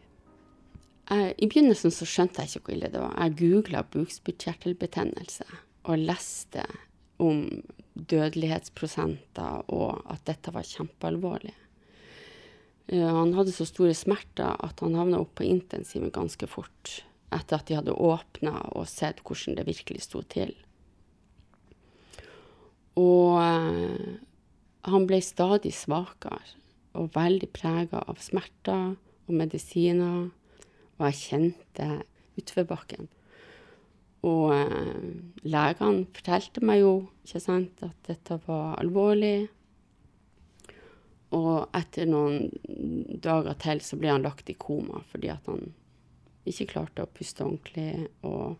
Jeg, 1.11 1.35
I 1.37 1.49
begynnelsen 1.49 1.93
så 1.93 2.07
skjønte 2.09 2.41
jeg 2.41 2.49
ikke 2.49 2.65
hvor 2.65 2.77
ille 2.77 2.89
det 2.89 3.03
var. 3.03 3.13
Jeg 3.19 3.37
googla 3.43 3.83
bukspyttkjertelbetennelse 3.93 5.45
og 5.83 6.01
leste 6.01 6.65
om 7.21 7.45
dødelighetsprosenter 7.93 9.69
og 9.73 10.01
at 10.11 10.23
dette 10.27 10.53
var 10.53 10.67
kjempealvorlig. 10.67 11.53
Eh, 12.87 13.07
han 13.07 13.33
hadde 13.37 13.53
så 13.55 13.67
store 13.69 13.95
smerter 13.97 14.57
at 14.65 14.83
han 14.83 14.97
havna 14.97 15.21
opp 15.23 15.35
på 15.39 15.47
intensiven 15.47 16.13
ganske 16.13 16.49
fort 16.49 16.99
etter 17.33 17.57
at 17.57 17.69
de 17.69 17.77
hadde 17.79 17.95
åpna 17.97 18.59
og 18.77 18.85
sett 18.89 19.23
hvordan 19.25 19.57
det 19.57 19.67
virkelig 19.69 20.03
sto 20.05 20.21
til. 20.29 20.53
Og 22.99 23.39
eh, 23.41 24.19
han 24.89 25.07
ble 25.09 25.21
stadig 25.23 25.73
svakere 25.73 26.41
og 26.93 27.13
veldig 27.15 27.49
prega 27.55 28.03
av 28.05 28.19
smerter 28.21 28.93
og 28.93 29.33
medisiner. 29.33 30.29
Og 30.99 31.05
jeg 31.09 31.21
kjente 31.23 31.87
utforbakken. 32.37 33.07
Og 34.23 34.53
eh, 34.55 35.09
legene 35.43 36.07
fortalte 36.15 36.63
meg 36.63 36.81
jo 36.83 36.93
ikke 37.25 37.41
sant, 37.43 37.83
at 37.83 37.97
dette 38.07 38.39
var 38.47 38.77
alvorlig. 38.79 39.49
Og 41.33 41.73
etter 41.73 42.07
noen 42.07 42.49
dager 43.23 43.57
til 43.61 43.81
så 43.83 43.97
ble 43.99 44.11
han 44.13 44.25
lagt 44.25 44.51
i 44.53 44.57
koma 44.59 45.01
fordi 45.09 45.31
at 45.33 45.47
han 45.49 45.71
ikke 46.49 46.69
klarte 46.75 47.05
å 47.05 47.11
puste 47.11 47.45
ordentlig. 47.45 48.07
Og 48.27 48.57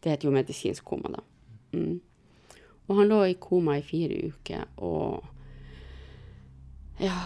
det 0.00 0.14
heter 0.14 0.28
jo 0.28 0.34
medisinsk 0.36 0.84
koma, 0.86 1.14
da. 1.16 1.22
Mm. 1.74 2.00
Og 2.84 2.98
han 2.98 3.08
lå 3.08 3.22
i 3.26 3.38
koma 3.40 3.78
i 3.80 3.86
fire 3.86 4.28
uker, 4.28 4.66
og 4.84 5.24
ja 7.00 7.16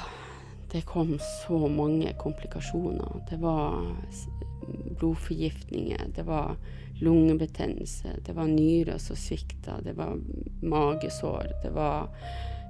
Det 0.69 0.83
kom 0.85 1.15
så 1.19 1.69
mange 1.69 2.13
komplikasjoner. 2.21 3.23
Det 3.31 3.39
var 3.41 3.87
blodforgiftninger, 5.01 6.11
det 6.17 6.27
var 6.27 6.57
lungebetennelse, 7.01 8.17
det 8.27 8.35
var 8.37 8.49
nyrer 8.51 8.99
som 8.99 9.17
svikta, 9.17 9.79
det 9.85 9.95
var 9.99 10.17
magesår, 10.63 11.53
det 11.63 11.71
var 11.71 12.09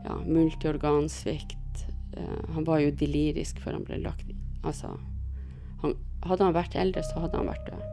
ja, 0.04 0.16
multiorgansvikt. 0.26 1.85
Uh, 2.16 2.54
han 2.54 2.64
var 2.64 2.82
jo 2.82 2.94
delirisk 2.97 3.61
før 3.64 3.78
han 3.78 3.87
ble 3.88 4.00
lagt. 4.04 4.32
Altså, 4.66 4.92
han, 5.82 5.94
hadde 6.26 6.44
han 6.44 6.56
vært 6.56 6.76
eldre, 6.78 7.04
så 7.06 7.23
hadde 7.25 7.40
han 7.40 7.50
vært 7.50 7.70
død. 7.70 7.87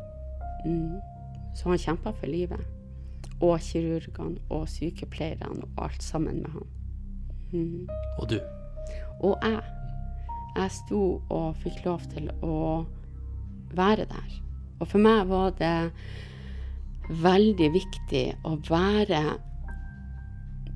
Mm. 0.66 0.98
Så 1.56 1.70
han 1.70 1.82
kjempa 1.82 2.14
for 2.16 2.32
livet. 2.32 2.62
Og 3.44 3.60
kirurgene 3.62 4.42
og 4.54 4.68
sykepleierne 4.72 5.66
og 5.66 5.84
alt 5.88 6.04
sammen 6.04 6.42
med 6.44 6.56
han. 6.56 6.70
Mm. 7.52 7.90
Og 8.20 8.30
du? 8.32 8.40
Og 9.24 9.38
jeg. 9.44 9.64
Jeg 10.56 10.72
sto 10.72 11.02
og 11.36 11.56
fikk 11.60 11.82
lov 11.84 12.04
til 12.14 12.30
å 12.44 12.86
være 13.76 14.08
der. 14.08 14.45
Og 14.80 14.90
for 14.92 15.02
meg 15.02 15.28
var 15.30 15.54
det 15.60 15.76
veldig 17.10 17.70
viktig 17.74 18.26
å 18.48 18.56
være 18.68 19.22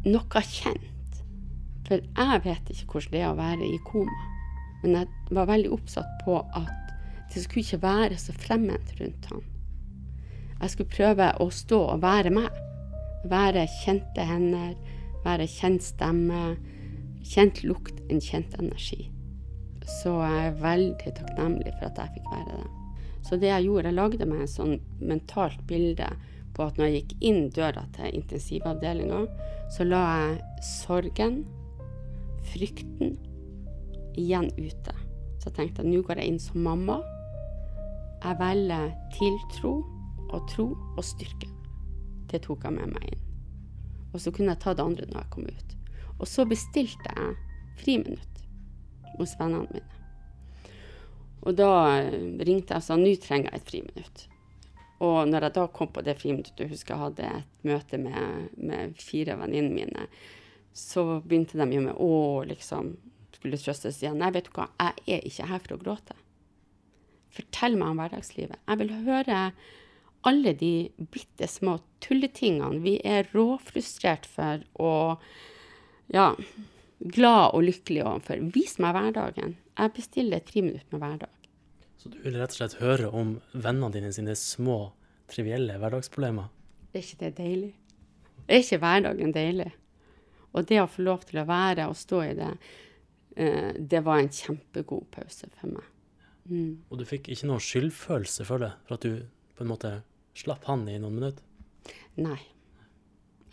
noe 0.06 0.44
kjent. 0.46 1.22
For 1.88 2.04
jeg 2.04 2.42
vet 2.46 2.70
ikke 2.72 2.94
hvordan 2.94 3.16
det 3.16 3.24
er 3.24 3.32
å 3.32 3.40
være 3.40 3.66
i 3.66 3.80
koma. 3.88 4.26
Men 4.84 4.96
jeg 4.96 5.36
var 5.36 5.50
veldig 5.50 5.72
oppsatt 5.76 6.12
på 6.24 6.38
at 6.56 6.76
det 7.34 7.44
skulle 7.44 7.66
ikke 7.66 7.82
være 7.84 8.18
så 8.18 8.34
fremmed 8.34 8.94
rundt 9.00 9.30
han. 9.32 9.44
Jeg 10.60 10.74
skulle 10.74 10.96
prøve 10.96 11.30
å 11.40 11.50
stå 11.54 11.82
og 11.96 12.02
være 12.04 12.34
meg. 12.36 12.50
Være 13.30 13.66
kjente 13.82 14.24
hender, 14.24 14.74
være 15.26 15.48
kjent 15.52 15.84
stemme, 15.84 16.56
kjent 17.28 17.64
lukt, 17.68 18.00
en 18.10 18.24
kjent 18.24 18.56
energi. 18.62 19.10
Så 20.00 20.16
jeg 20.24 20.50
er 20.50 20.60
veldig 20.62 21.16
takknemlig 21.20 21.74
for 21.80 21.90
at 21.90 22.04
jeg 22.04 22.20
fikk 22.20 22.30
være 22.32 22.60
det. 22.62 22.79
Så 23.26 23.38
det 23.38 23.52
jeg 23.52 23.68
gjorde, 23.68 23.92
jeg 23.92 23.98
lagde 23.98 24.28
meg 24.30 24.44
et 24.46 24.54
sånn 24.54 24.78
mentalt 25.00 25.62
bilde 25.70 26.08
på 26.56 26.66
at 26.66 26.80
når 26.80 26.90
jeg 26.90 27.02
gikk 27.02 27.26
inn 27.30 27.42
døra 27.56 27.86
til 27.96 28.16
intensivavdelinga, 28.20 29.22
så 29.72 29.86
la 29.86 30.02
jeg 30.08 30.66
sorgen, 30.66 31.44
frykten, 32.50 33.18
igjen 34.20 34.50
ute. 34.58 34.96
Så 35.40 35.50
jeg 35.50 35.56
tenkte 35.56 35.86
at 35.86 35.90
nå 35.90 36.02
går 36.04 36.20
jeg 36.20 36.34
inn 36.34 36.42
som 36.42 36.64
mamma. 36.66 37.00
Jeg 38.24 38.40
velger 38.42 38.90
tiltro 39.16 39.74
og 40.30 40.50
tro 40.52 40.72
og 40.98 41.04
styrke. 41.06 41.48
Det 42.30 42.44
tok 42.46 42.66
jeg 42.68 42.76
med 42.76 42.96
meg 42.96 43.14
inn. 43.14 43.24
Og 44.14 44.20
så 44.22 44.34
kunne 44.34 44.56
jeg 44.56 44.64
ta 44.64 44.74
det 44.76 44.84
andre 44.84 45.08
når 45.10 45.22
jeg 45.22 45.32
kom 45.36 45.48
ut. 45.48 45.78
Og 46.20 46.28
så 46.28 46.46
bestilte 46.50 47.14
jeg 47.16 47.38
friminutt 47.80 48.44
hos 49.16 49.38
vennene 49.40 49.70
mine. 49.72 49.99
Og 51.48 51.56
da 51.56 51.72
ringte 52.04 52.76
jeg 52.76 52.82
og 52.82 52.86
sa 52.86 52.98
nå 53.00 53.14
trenger 53.22 53.54
jeg 53.54 53.62
et 53.62 53.70
friminutt. 53.72 54.26
Og 55.00 55.20
når 55.30 55.48
jeg 55.48 55.56
da 55.56 55.68
kom 55.72 55.92
på 55.96 56.04
det 56.04 56.18
friminuttet, 56.20 56.68
husker 56.68 56.96
jeg 56.96 57.04
hadde 57.06 57.28
et 57.38 57.68
møte 57.68 58.00
med, 58.02 58.50
med 58.60 58.98
fire 59.00 59.38
venninnene 59.40 59.76
mine, 59.78 60.08
så 60.76 61.22
begynte 61.24 61.60
de 61.60 61.68
jo 61.78 61.84
med 61.86 62.02
å 62.04 62.44
liksom 62.48 62.98
skulle 63.40 63.60
trøstes 63.60 64.02
igjen. 64.04 64.20
Nei, 64.20 64.34
vet 64.36 64.50
du 64.50 64.56
hva, 64.58 64.68
jeg 64.76 65.20
er 65.20 65.28
ikke 65.28 65.48
her 65.48 65.62
for 65.64 65.76
å 65.76 65.84
gråte. 65.84 66.18
Fortell 67.36 67.78
meg 67.80 67.94
om 67.94 68.02
hverdagslivet. 68.02 68.60
Jeg 68.68 68.82
vil 68.82 68.92
høre 69.08 69.44
alle 70.28 70.52
de 70.60 70.74
bitte 71.14 71.48
små 71.48 71.78
tulletingene 72.04 72.82
vi 72.84 72.98
er 73.08 73.30
råfrustrert 73.32 74.28
for 74.28 74.66
og 74.76 75.24
ja, 76.12 76.34
glad 77.00 77.56
og 77.56 77.66
lykkelig 77.66 78.04
overfor. 78.06 78.42
Vis 78.56 78.78
meg 78.82 78.96
hverdagen. 78.96 79.58
Jeg 79.80 79.96
bestiller 79.96 80.44
tre 80.46 80.64
minutter 80.66 80.96
med 80.96 81.04
hverdag. 81.04 81.36
Så 82.00 82.12
du 82.12 82.18
vil 82.24 82.38
rett 82.40 82.54
og 82.54 82.60
slett 82.62 82.80
høre 82.80 83.10
om 83.12 83.38
vennene 83.52 83.92
dine 83.92 84.12
sine 84.16 84.36
små, 84.40 84.92
trivielle 85.30 85.76
hverdagsproblemer? 85.80 86.48
Er 86.94 87.04
ikke 87.04 87.20
det 87.26 87.34
deilig? 87.38 87.74
Er 88.48 88.64
ikke 88.64 88.80
hverdagen 88.82 89.34
deilig? 89.36 89.72
Og 90.56 90.66
det 90.70 90.80
å 90.82 90.90
få 90.90 91.04
lov 91.06 91.26
til 91.30 91.42
å 91.42 91.48
være 91.48 91.90
og 91.92 91.98
stå 92.00 92.22
i 92.26 92.36
det, 92.38 92.54
eh, 93.36 93.74
det 93.76 94.02
var 94.06 94.24
en 94.24 94.32
kjempegod 94.34 95.10
pause 95.12 95.50
for 95.60 95.76
meg. 95.76 95.90
Mm. 96.50 96.86
Og 96.90 96.98
du 96.98 97.06
fikk 97.06 97.30
ikke 97.30 97.50
noe 97.52 97.62
skyldfølelse 97.62 98.48
for 98.48 98.64
det? 98.64 98.72
For 98.88 98.98
at 98.98 99.06
du 99.06 99.28
på 99.56 99.66
en 99.66 99.70
måte 99.70 99.92
slapp 100.40 100.66
han 100.72 100.88
i 100.90 100.98
noen 100.98 101.20
minutter? 101.20 101.44
Nei, 102.18 102.40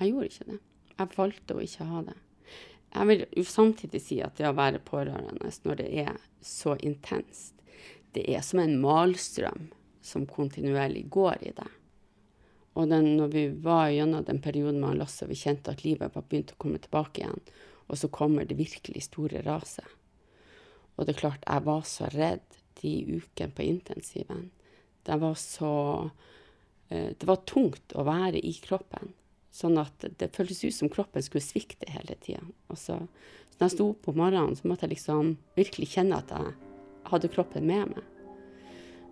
jeg 0.00 0.12
gjorde 0.12 0.31
ikke 0.31 0.49
det. 0.53 0.61
Jeg 0.97 1.12
valgte 1.17 1.57
å 1.57 1.67
ikke 1.67 1.91
ha 1.91 2.03
det. 2.07 2.17
Jeg 2.95 3.09
vil 3.11 3.47
samtidig 3.47 4.00
si 4.02 4.21
at 4.25 4.38
det 4.38 4.49
å 4.49 4.57
være 4.57 4.81
pårørende 4.85 5.50
når 5.64 5.81
det 5.81 5.88
er 6.07 6.14
så 6.40 6.76
intenst, 6.81 7.55
det 8.16 8.25
er 8.33 8.45
som 8.45 8.62
en 8.62 8.78
malstrøm 8.81 9.69
som 10.00 10.25
kontinuerlig 10.31 11.05
går 11.12 11.43
i 11.50 11.52
deg. 11.57 11.73
Og 12.76 12.88
den, 12.88 13.14
når 13.16 13.33
vi 13.33 13.45
var 13.64 13.88
gjennom 13.93 14.25
den 14.25 14.40
perioden 14.45 14.81
med 14.81 14.99
Lasse, 15.00 15.26
vi 15.28 15.37
kjente 15.37 15.73
at 15.73 15.85
livet 15.85 16.12
var 16.14 16.25
begynt 16.28 16.52
å 16.52 16.61
komme 16.61 16.81
tilbake 16.81 17.23
igjen, 17.23 17.43
og 17.88 18.00
så 18.00 18.11
kommer 18.12 18.45
det 18.45 18.59
virkelig 18.59 19.07
store 19.09 19.43
raset. 19.47 19.87
Og 20.97 21.05
det 21.05 21.14
er 21.14 21.21
klart, 21.21 21.45
jeg 21.45 21.64
var 21.66 21.85
så 21.88 22.09
redd 22.12 22.45
de 22.81 22.93
ukene 23.16 23.52
på 23.52 23.64
intensiven. 23.64 24.50
Det 25.07 25.16
var 25.21 25.37
så 25.40 25.75
eh, 26.88 27.12
Det 27.16 27.28
var 27.28 27.45
tungt 27.49 27.95
å 27.95 28.05
være 28.07 28.40
i 28.40 28.52
kroppen. 28.61 29.12
Sånn 29.57 29.79
at 29.81 30.05
det 30.21 30.35
føltes 30.37 30.61
ut 30.67 30.75
som 30.77 30.91
kroppen 30.93 31.25
skulle 31.25 31.45
svikte 31.45 31.89
hele 31.89 32.19
tida. 32.21 32.43
Så, 32.77 32.99
når 33.57 33.65
jeg 33.65 33.77
sto 33.77 33.89
opp 33.95 34.11
om 34.11 34.19
morgenen, 34.21 34.57
så 34.59 34.69
måtte 34.69 34.85
jeg 34.85 34.99
liksom 34.99 35.37
virkelig 35.57 35.95
kjenne 35.95 36.19
at 36.21 36.35
jeg 36.35 36.53
hadde 37.09 37.33
kroppen 37.33 37.65
med 37.69 37.95
meg. 37.95 38.13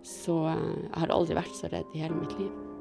Så 0.05 0.37
eh, 0.51 0.69
jeg 0.83 1.01
har 1.01 1.15
aldri 1.15 1.39
vært 1.39 1.57
så 1.57 1.71
redd 1.73 1.97
i 1.97 2.03
hele 2.03 2.19
mitt 2.19 2.37
liv. 2.37 2.74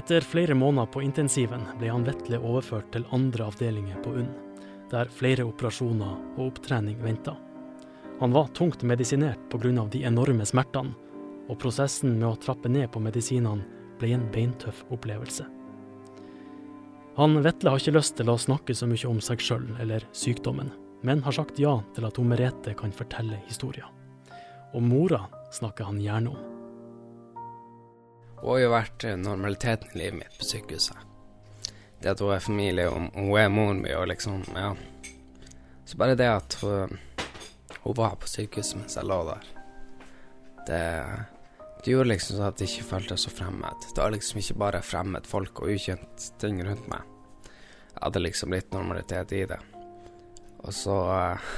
Etter 0.00 0.20
flere 0.20 0.54
måneder 0.54 0.86
på 0.86 1.02
intensiven 1.04 1.66
ble 1.76 1.90
han 1.92 2.06
Vetle 2.06 2.38
overført 2.40 2.86
til 2.94 3.04
andre 3.12 3.50
avdelinger 3.50 3.98
på 4.00 4.14
UNN, 4.16 4.30
der 4.88 5.10
flere 5.12 5.44
operasjoner 5.44 6.14
og 6.38 6.46
opptrening 6.46 7.02
venta. 7.04 7.34
Han 8.22 8.32
var 8.32 8.48
tungt 8.56 8.80
medisinert 8.82 9.42
pga. 9.52 9.84
de 9.92 10.04
enorme 10.04 10.46
smertene, 10.46 10.94
og 11.48 11.58
prosessen 11.58 12.18
med 12.18 12.28
å 12.30 12.40
trappe 12.40 12.68
ned 12.68 12.88
på 12.90 13.00
medisinene 13.00 13.66
ble 13.98 14.14
en 14.14 14.24
beintøff 14.32 14.86
opplevelse. 14.88 15.44
Han 17.16 17.42
Vetle 17.42 17.70
har 17.70 17.78
ikke 17.78 17.98
lyst 17.98 18.16
til 18.16 18.30
å 18.30 18.38
snakke 18.38 18.74
så 18.74 18.86
mye 18.88 19.08
om 19.08 19.20
seg 19.20 19.40
sjøl 19.40 19.66
eller 19.80 20.06
sykdommen, 20.12 20.72
men 21.02 21.20
har 21.20 21.32
sagt 21.36 21.60
ja 21.60 21.82
til 21.92 22.08
at 22.08 22.16
hun 22.16 22.32
Merete 22.32 22.72
kan 22.72 22.92
fortelle 22.92 23.42
historien. 23.48 23.92
Og 24.72 24.80
mora 24.80 25.26
snakker 25.52 25.84
han 25.84 26.00
gjerne 26.00 26.32
om. 26.32 26.49
Hun 28.40 28.54
har 28.54 28.60
jo 28.62 28.72
vært 28.72 29.04
eh, 29.04 29.18
normaliteten 29.20 29.92
i 29.94 30.00
livet 30.00 30.18
mitt 30.22 30.38
på 30.38 30.48
sykehuset. 30.48 31.06
Det 32.00 32.14
at 32.14 32.22
hun 32.24 32.32
er 32.32 32.40
familie, 32.40 32.88
og 32.88 33.10
hun 33.12 33.34
er 33.36 33.52
moren 33.52 33.82
min, 33.82 33.92
og 33.92 34.08
liksom, 34.08 34.42
ja. 34.56 34.72
Så 35.84 35.98
bare 36.00 36.16
det 36.16 36.30
at 36.30 36.56
hun, 36.62 36.96
hun 37.82 37.96
var 37.98 38.16
på 38.20 38.30
sykehuset 38.30 38.78
mens 38.80 38.96
jeg 38.96 39.08
lå 39.10 39.18
der, 39.28 39.50
det, 40.70 40.80
det 41.84 41.92
gjorde 41.92 42.12
liksom 42.12 42.38
sånn 42.38 42.48
at 42.48 42.62
jeg 42.62 42.72
ikke 42.72 42.88
føltes 42.94 43.26
så 43.26 43.34
fremmed. 43.34 43.86
Det 43.90 44.00
var 44.00 44.14
liksom 44.14 44.40
ikke 44.40 44.58
bare 44.62 44.82
fremmed 44.84 45.28
folk 45.28 45.60
og 45.60 45.74
ukjent 45.74 46.30
ting 46.40 46.62
rundt 46.64 46.88
meg. 46.92 47.04
Jeg 47.90 48.02
hadde 48.06 48.24
liksom 48.24 48.56
litt 48.56 48.72
normalitet 48.72 49.36
i 49.36 49.44
det. 49.50 49.60
Og 50.60 50.72
så 50.76 50.96
eh, 51.12 51.52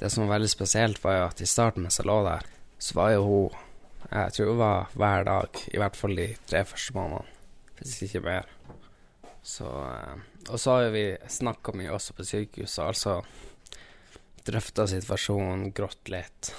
Det 0.00 0.10
som 0.10 0.24
var 0.26 0.34
veldig 0.34 0.50
spesielt, 0.50 1.04
var 1.04 1.18
jo 1.18 1.26
at 1.28 1.40
i 1.40 1.46
starten 1.46 1.84
mens 1.84 2.00
jeg 2.00 2.08
lå 2.08 2.16
der, 2.26 2.48
så 2.82 2.96
var 2.98 3.12
jo 3.14 3.22
hun 3.28 3.60
jeg 4.10 4.34
tror 4.36 4.50
det 4.50 4.58
var 4.58 4.92
hver 4.98 5.24
dag, 5.28 5.62
i 5.72 5.80
hvert 5.80 5.96
fall 5.96 6.16
de 6.18 6.26
tre 6.48 6.64
første 6.68 6.96
månedene. 6.96 7.38
Hvis 7.78 8.02
ikke 8.06 8.22
mer. 8.24 8.50
Så 9.42 9.66
eh, 9.66 10.20
Og 10.50 10.60
så 10.60 10.76
har 10.76 10.92
vi 10.94 11.06
snakka 11.28 11.74
mye 11.74 11.92
også 11.94 12.14
på 12.18 12.26
sykehuset, 12.26 12.84
altså 12.84 13.20
drøfta 14.46 14.86
situasjonen, 14.90 15.70
grått 15.74 16.10
litt. 16.10 16.50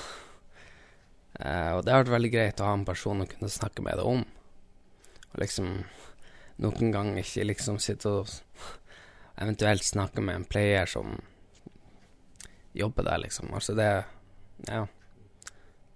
Uh, 1.33 1.75
og 1.75 1.81
det 1.83 1.91
har 1.91 2.03
vært 2.03 2.13
veldig 2.13 2.31
greit 2.31 2.61
å 2.61 2.67
ha 2.69 2.77
en 2.77 2.85
person 2.87 3.23
å 3.23 3.27
kunne 3.27 3.49
snakke 3.51 3.83
med 3.83 3.97
det 3.99 4.05
om. 4.07 4.21
Og 5.33 5.37
liksom 5.41 5.69
noen 6.63 6.93
ganger 6.93 7.19
ikke 7.23 7.47
liksom 7.49 7.79
sitte 7.81 8.11
og 8.21 8.29
eventuelt 9.41 9.83
snakke 9.83 10.21
med 10.23 10.39
en 10.39 10.47
player 10.47 10.87
som 10.87 11.17
jobber 12.77 13.09
der, 13.09 13.23
liksom. 13.25 13.53
Altså 13.53 13.75
det 13.77 14.05
Ja. 14.69 14.85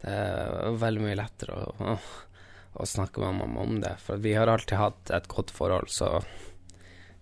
Det 0.01 0.13
er 0.13 0.77
veldig 0.77 1.03
mye 1.03 1.17
lettere 1.17 1.55
å, 1.57 1.95
å, 2.73 2.85
snakke 2.85 3.23
med 3.23 3.39
mamma 3.39 3.63
om 3.65 3.79
det, 3.81 3.95
for 4.03 4.21
vi 4.21 4.35
har 4.37 4.49
alltid 4.51 4.77
hatt 4.77 5.13
et 5.15 5.29
godt 5.31 5.53
forhold, 5.55 5.89
så 5.89 6.21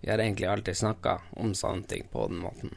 vi 0.00 0.10
har 0.10 0.20
egentlig 0.20 0.48
alltid 0.50 0.76
snakka 0.76 1.16
om 1.40 1.54
sånne 1.56 1.88
ting 1.88 2.04
på 2.12 2.26
den 2.28 2.42
måten. 2.44 2.74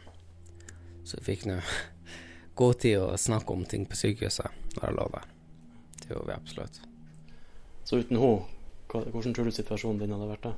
Så 1.03 1.19
vi 1.19 1.33
fikk 1.33 1.49
nå 1.49 1.59
god 2.59 2.79
tid 2.79 3.01
å 3.01 3.17
snakke 3.19 3.53
om 3.53 3.65
ting 3.67 3.85
på 3.89 3.99
sykehuset 3.99 4.75
når 4.77 4.87
jeg 4.87 4.97
lå 4.99 5.09
der. 5.17 5.27
Det 5.99 6.13
gjorde 6.13 6.29
vi 6.31 6.37
absolutt. 6.37 6.81
Så 7.83 7.99
uten 7.99 8.19
henne, 8.21 8.47
hvordan 8.89 9.33
tror 9.35 9.49
du 9.49 9.53
situasjonen 9.53 9.99
din 10.01 10.15
hadde 10.15 10.29
vært 10.31 10.47
da? 10.47 10.55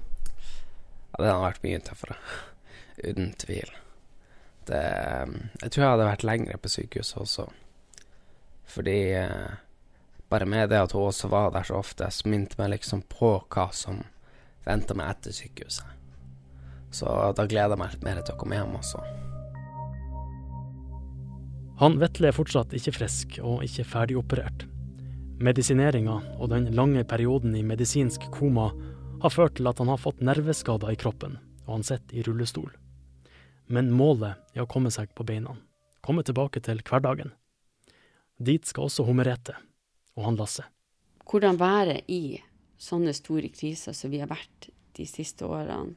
Ja, 1.12 1.24
den 1.24 1.31
hadde 1.31 1.45
vært 1.48 1.65
mye 1.65 1.81
tøffere. 1.86 2.17
Uten 3.01 3.33
tvil. 3.41 3.71
Det, 4.69 4.81
jeg 5.63 5.74
tror 5.74 5.83
jeg 5.83 5.93
hadde 5.95 6.07
vært 6.07 6.25
lengre 6.27 6.60
på 6.62 6.71
sykehuset 6.71 7.21
også. 7.24 7.48
Fordi 8.70 8.98
eh, 9.18 9.53
bare 10.32 10.46
med 10.46 10.70
det 10.70 10.80
at 10.82 10.94
hun 10.96 11.10
også 11.10 11.27
var 11.32 11.51
der 11.51 11.68
så 11.68 11.80
ofte, 11.82 12.08
så 12.12 12.30
minte 12.30 12.60
meg 12.60 12.75
liksom 12.75 13.03
på 13.12 13.36
hva 13.51 13.68
som 13.75 14.03
venta 14.65 14.96
meg 14.96 15.12
etter 15.15 15.36
sykehuset. 15.36 15.98
Så 16.91 17.08
da 17.08 17.46
gleder 17.48 17.75
jeg 17.75 17.80
meg 17.82 17.94
litt 17.96 18.06
mer 18.06 18.22
til 18.22 18.36
å 18.36 18.39
komme 18.39 18.60
hjem 18.60 18.75
også. 18.80 19.03
Han 21.82 21.98
Vetle 21.98 22.30
er 22.30 22.36
fortsatt 22.38 22.75
ikke 22.77 22.94
frisk 22.94 23.39
og 23.41 23.63
ikke 23.65 23.88
ferdigoperert. 23.88 24.68
Medisineringa 25.41 26.20
og 26.38 26.51
den 26.51 26.68
lange 26.77 27.01
perioden 27.10 27.56
i 27.58 27.63
medisinsk 27.65 28.27
koma 28.36 28.68
har 29.24 29.34
ført 29.34 29.56
til 29.58 29.70
at 29.72 29.82
han 29.82 29.89
har 29.89 30.01
fått 30.01 30.22
nerveskader 30.22 30.94
i 30.94 31.00
kroppen, 31.00 31.39
og 31.65 31.80
han 31.80 31.88
sitter 31.88 32.20
i 32.20 32.25
rullestol. 32.27 32.70
Men 33.72 33.89
målet 33.96 34.38
er 34.53 34.65
å 34.65 34.70
komme 34.70 34.91
seg 34.94 35.10
på 35.18 35.25
beina, 35.25 35.56
komme 36.06 36.24
tilbake 36.27 36.62
til 36.62 36.84
hverdagen. 36.86 37.34
Dit 38.41 38.65
skal 38.65 38.88
også 38.88 39.05
hun 39.05 39.19
Merete 39.19 39.53
og 40.17 40.25
han 40.25 40.39
Lasse. 40.39 40.65
Hvordan 41.29 41.60
være 41.62 42.00
i 42.12 42.39
sånne 42.81 43.13
store 43.13 43.51
kriser 43.53 43.93
som 43.95 44.12
vi 44.12 44.21
har 44.21 44.31
vært 44.31 44.71
de 44.98 45.05
siste 45.07 45.45
årene, 45.45 45.93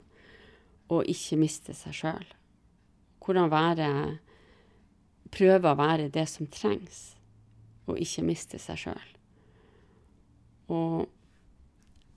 og 0.92 1.08
ikke 1.08 1.38
miste 1.40 1.72
seg 1.74 1.96
sjøl. 1.96 2.26
Hvordan 3.24 3.48
være 3.52 3.88
Prøve 5.34 5.72
å 5.72 5.78
være 5.78 6.12
det 6.14 6.28
som 6.30 6.46
trengs, 6.46 7.16
og 7.88 7.98
ikke 7.98 8.22
miste 8.22 8.58
seg 8.62 8.78
sjøl. 8.84 9.08
Og 10.70 11.08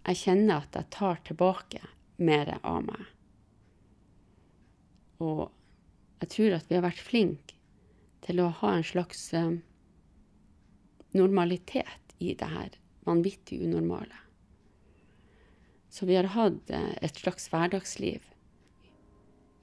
jeg 0.05 0.19
kjenner 0.21 0.61
at 0.61 0.77
jeg 0.77 0.91
tar 0.93 1.23
tilbake 1.25 1.81
mer 2.21 2.51
av 2.59 2.83
meg. 2.85 3.07
Og 5.23 5.47
jeg 6.21 6.31
tror 6.35 6.57
at 6.59 6.69
vi 6.69 6.77
har 6.77 6.85
vært 6.85 7.01
flinke 7.01 7.57
til 8.27 8.43
å 8.43 8.51
ha 8.61 8.75
en 8.75 8.85
slags 8.85 9.23
eh, 9.33 9.57
normalitet 11.17 12.15
i 12.17 12.33
det 12.37 12.49
her 12.51 12.77
vanvittig 13.07 13.61
unormale. 13.65 14.23
Så 15.89 16.05
vi 16.05 16.15
har 16.15 16.29
hatt 16.33 16.69
eh, 16.69 16.93
et 17.01 17.17
slags 17.17 17.47
hverdagsliv. 17.51 18.21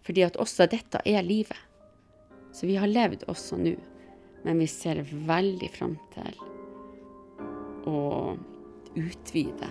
Fordi 0.04 0.24
at 0.26 0.38
også 0.40 0.66
dette 0.70 1.00
er 1.06 1.22
livet. 1.24 1.58
Så 2.54 2.66
vi 2.66 2.78
har 2.80 2.90
levd 2.90 3.26
også 3.30 3.58
nå. 3.60 3.76
Men 4.44 4.60
vi 4.60 4.68
ser 4.68 5.00
veldig 5.04 5.70
fram 5.72 5.96
til 6.12 6.34
å 7.88 8.34
utvide 8.94 9.70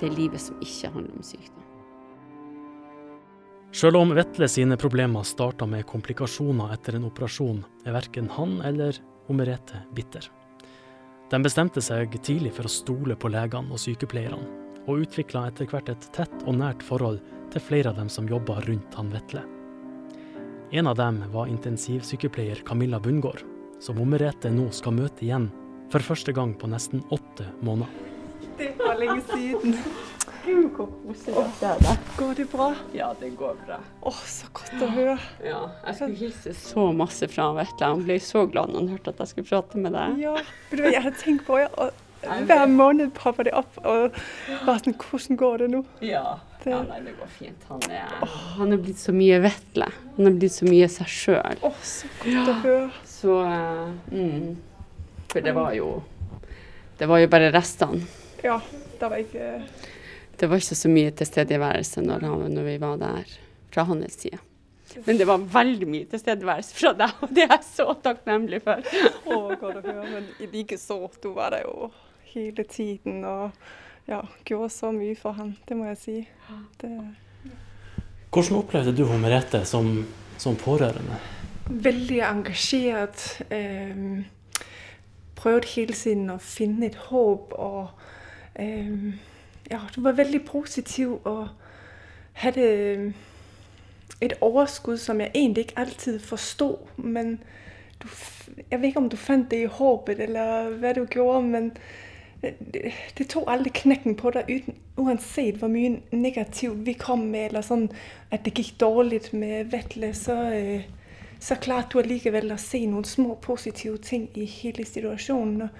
det 0.00 0.10
livet 0.16 0.40
som 0.40 0.60
ikke 0.64 0.92
handler 0.94 1.16
om 1.16 1.24
sykdom. 1.24 1.66
Selv 3.70 4.00
om 4.00 4.12
Vetle 4.16 4.48
sine 4.50 4.76
problemer 4.80 5.22
starta 5.22 5.66
med 5.70 5.86
komplikasjoner 5.88 6.72
etter 6.74 6.98
en 6.98 7.06
operasjon, 7.06 7.62
er 7.86 7.94
verken 7.94 8.28
han 8.34 8.58
eller 8.66 8.98
Merete 9.36 9.84
bitter. 9.94 10.26
De 11.30 11.38
bestemte 11.42 11.82
seg 11.84 12.16
tidlig 12.26 12.52
for 12.56 12.66
å 12.66 12.72
stole 12.72 13.14
på 13.14 13.30
legene 13.30 13.70
og 13.70 13.78
sykepleierne, 13.78 14.48
og 14.88 15.04
utvikla 15.04 15.46
etter 15.50 15.68
hvert 15.70 15.92
et 15.92 16.08
tett 16.16 16.42
og 16.42 16.56
nært 16.58 16.82
forhold 16.82 17.20
til 17.52 17.62
flere 17.62 17.92
av 17.92 18.00
dem 18.00 18.10
som 18.10 18.28
jobba 18.30 18.58
rundt 18.66 18.98
han 18.98 19.12
Vetle. 19.12 19.44
En 20.70 20.86
av 20.86 20.98
dem 20.98 21.22
var 21.32 21.50
intensivsykepleier 21.50 22.62
Camilla 22.66 23.00
Bundgaard, 23.02 23.42
som 23.82 23.98
Merete 24.06 24.50
nå 24.54 24.68
skal 24.74 24.94
møte 24.98 25.24
igjen 25.26 25.48
for 25.90 26.04
første 26.04 26.34
gang 26.34 26.54
på 26.54 26.70
nesten 26.70 27.02
åtte 27.10 27.48
måneder. 27.66 27.90
Det 28.58 28.74
var 28.78 28.98
lenge 29.00 29.22
siden. 29.32 29.78
Gud, 30.44 30.70
hvor 30.74 30.88
koselig 31.04 31.44
det 31.60 31.70
er. 31.70 31.98
Går 32.16 32.34
det 32.38 32.46
bra? 32.52 32.68
Ja, 32.96 33.10
det 33.20 33.32
går 33.38 33.56
bra. 33.66 33.78
Å, 34.06 34.12
så 34.26 34.48
godt 34.56 34.82
å 34.82 34.88
høre. 34.94 35.16
Ja, 35.44 35.62
jeg 35.86 35.98
skulle 35.98 36.20
hilse 36.20 36.54
så 36.56 36.86
masse 36.96 37.28
fra 37.30 37.50
Vetle. 37.58 37.90
Han 37.94 38.04
ble 38.06 38.16
så 38.24 38.46
glad 38.50 38.72
når 38.72 38.80
han 38.84 38.92
hørte 38.94 39.12
at 39.14 39.20
jeg 39.24 39.32
skulle 39.34 39.50
prate 39.50 39.82
med 39.82 39.96
deg. 39.96 40.20
Ja, 40.24 40.36
du 40.70 40.78
vet, 40.80 40.94
jeg 40.96 41.04
hadde 41.06 41.20
tenkt 41.20 41.44
på? 41.48 41.58
Ja, 41.60 41.68
og 41.76 41.90
hver 42.48 42.66
måned 42.68 43.12
popper 43.16 43.48
det 43.48 43.54
opp. 43.56 43.76
Og 43.84 44.16
bare 44.66 44.78
sånn, 44.82 44.96
hvordan 45.00 45.40
går 45.40 45.64
det 45.64 45.68
nå? 45.76 45.82
Ja. 46.04 46.24
Det- 46.60 46.72
ja 46.74 46.80
nei, 46.84 46.98
det 47.06 47.14
går 47.16 47.30
fint. 47.32 47.62
Han 47.70 47.84
er, 47.88 48.16
han 48.58 48.74
er 48.76 48.80
blitt 48.84 49.00
så 49.00 49.14
mye 49.16 49.38
Vetle. 49.40 49.86
Han 50.18 50.28
er 50.28 50.34
blitt 50.36 50.52
så 50.56 50.66
mye 50.68 50.88
seg 50.92 51.08
sjøl. 51.08 51.62
Å, 51.64 51.70
så 51.80 52.10
godt 52.24 52.50
å 52.52 52.56
høre. 52.64 52.90
Så 53.08 53.38
uh, 53.44 53.94
mm. 54.12 54.50
For 55.30 55.44
det 55.46 55.54
var 55.54 55.72
jo 55.76 56.02
Det 56.98 57.06
var 57.08 57.22
jo 57.22 57.28
bare 57.32 57.48
restene. 57.54 58.02
Ja, 58.44 58.58
det 59.00 59.08
var 59.08 59.20
ikke 59.22 59.46
Det 60.40 60.48
var 60.48 60.62
ikke 60.62 60.78
så 60.78 60.90
mye 60.92 61.10
tilstedeværelse 61.16 62.04
når, 62.04 62.24
han, 62.24 62.46
når 62.54 62.68
vi 62.68 62.76
var 62.80 63.00
der, 63.00 63.34
fra 63.70 63.84
hans 63.88 64.16
side. 64.22 64.40
Men 65.06 65.20
det 65.20 65.26
var 65.28 65.42
veldig 65.52 65.86
mye 65.86 66.06
tilstedeværelse 66.10 66.74
fra 66.74 66.94
deg, 66.98 67.18
og 67.22 67.34
det 67.36 67.44
er 67.44 67.52
jeg 67.54 67.66
så 67.68 67.92
takknemlig 68.02 68.62
for. 68.64 68.80
Å, 69.30 69.40
godt 69.60 69.82
å 69.82 69.84
høre. 69.84 70.06
Men 70.08 70.30
i 70.42 70.48
likeså, 70.50 70.98
du 71.22 71.30
var 71.36 71.54
der 71.54 71.66
jo 71.68 71.90
hele 72.32 72.64
tiden 72.66 73.20
og 73.26 73.52
ja, 74.10 74.22
gjorde 74.48 74.70
så 74.74 74.90
mye 74.94 75.18
for 75.18 75.36
han, 75.36 75.52
det 75.68 75.76
må 75.78 75.90
jeg 75.92 76.00
si. 76.00 76.16
Det 76.80 76.94
Hvordan 78.30 78.60
opplevde 78.62 78.94
du 78.94 79.04
hun 79.10 79.22
Merete 79.22 79.64
som, 79.66 79.92
som 80.38 80.58
pårørende? 80.58 81.18
veldig 81.70 82.20
engasjert. 82.26 83.42
Eh, 83.50 84.24
prøvd 85.40 85.68
hele 85.74 85.96
tiden 85.96 86.30
å 86.32 86.38
finne 86.42 86.90
et 86.90 86.98
håp. 87.08 87.54
Og 87.54 87.90
eh, 88.54 89.14
ja, 89.70 89.80
du 89.94 90.00
var 90.00 90.18
veldig 90.18 90.44
positiv 90.44 91.20
og 91.24 91.48
hadde 92.32 92.66
øh, 92.66 93.12
et 94.20 94.32
overskudd 94.40 94.98
som 94.98 95.20
jeg 95.20 95.30
egentlig 95.34 95.64
ikke 95.64 95.78
alltid 95.78 96.18
forsto. 96.18 96.88
Men 96.96 97.38
du, 98.02 98.08
jeg 98.70 98.80
vet 98.80 98.86
ikke 98.88 98.98
om 98.98 99.08
du 99.08 99.16
fant 99.16 99.50
det 99.50 99.62
i 99.62 99.72
håpet, 99.80 100.20
eller 100.20 100.70
hva 100.70 100.92
du 100.92 101.06
gjorde. 101.06 101.42
men 101.42 101.72
det, 102.40 102.92
det 103.18 103.26
tok 103.28 103.48
aldri 103.52 103.70
knekken 103.74 104.16
på 104.16 104.32
deg, 104.32 104.70
uansett 104.96 105.58
hvor 105.60 105.68
mye 105.72 106.00
negativt 106.12 106.86
vi 106.86 106.94
kom 106.96 107.26
med, 107.32 107.50
eller 107.50 107.64
sånn 107.64 107.88
at 108.32 108.46
det 108.46 108.54
gikk 108.56 108.78
dårlig 108.80 109.22
med 109.36 109.68
Vetle, 109.72 110.14
så, 110.16 110.36
eh, 110.56 110.86
så 111.40 111.58
klarte 111.60 111.98
du 111.98 112.02
allikevel 112.02 112.52
å 112.52 112.60
se 112.60 112.80
noen 112.86 113.04
små 113.04 113.36
positive 113.44 114.00
ting 114.04 114.28
i 114.34 114.46
hele 114.48 114.86
situasjonen. 114.88 115.66
Og 115.68 115.70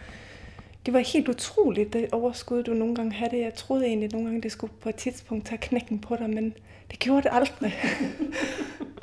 det 0.86 0.92
var 0.94 1.04
helt 1.04 1.28
utrolig 1.28 1.88
det 1.92 2.06
overskuddet 2.16 2.70
du 2.70 2.74
noen 2.74 2.94
gange 2.96 3.18
hadde. 3.18 3.42
Jeg 3.42 3.54
trodde 3.58 3.84
egentlig 3.88 4.12
noen 4.14 4.30
gange, 4.30 4.42
det 4.46 4.52
skulle 4.54 4.72
på 4.80 4.88
et 4.92 5.00
tidspunkt 5.02 5.50
ta 5.50 5.58
knekken 5.60 6.00
på 6.00 6.16
deg, 6.16 6.32
men 6.32 6.52
det 6.90 7.00
gjorde 7.04 7.28
det 7.28 7.34
aldrig. 7.36 7.72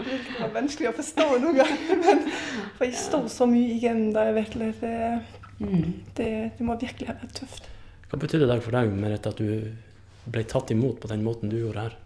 det 0.08 0.40
var 0.40 0.54
vanskelig 0.56 0.90
å 0.90 0.96
forstå 0.98 1.28
noen 1.44 1.60
ganger, 1.62 2.02
men 2.02 2.24
for 2.78 2.88
jeg 2.88 2.98
stod 3.00 3.30
så 3.32 3.48
mye 3.50 3.76
igjen 3.78 4.08
da, 4.16 4.26
Vetle. 4.36 4.72
Det, 4.82 4.96
det, 6.18 6.32
det 6.58 6.66
må 6.66 6.76
virkelig 6.82 7.12
ha 7.12 7.18
vært 7.22 7.38
tøft. 7.44 7.70
Hva 8.10 8.20
betydde 8.22 8.48
det 8.50 8.62
for 8.63 8.78
deg 8.78 8.92
Merete, 8.98 9.34
at 9.34 9.42
du 9.42 10.32
ble 10.32 10.44
tatt 10.48 10.72
imot 10.74 11.00
på 11.04 11.10
den 11.12 11.24
måten 11.26 11.52
du 11.52 11.60
gjorde 11.60 11.88
her? 11.88 11.98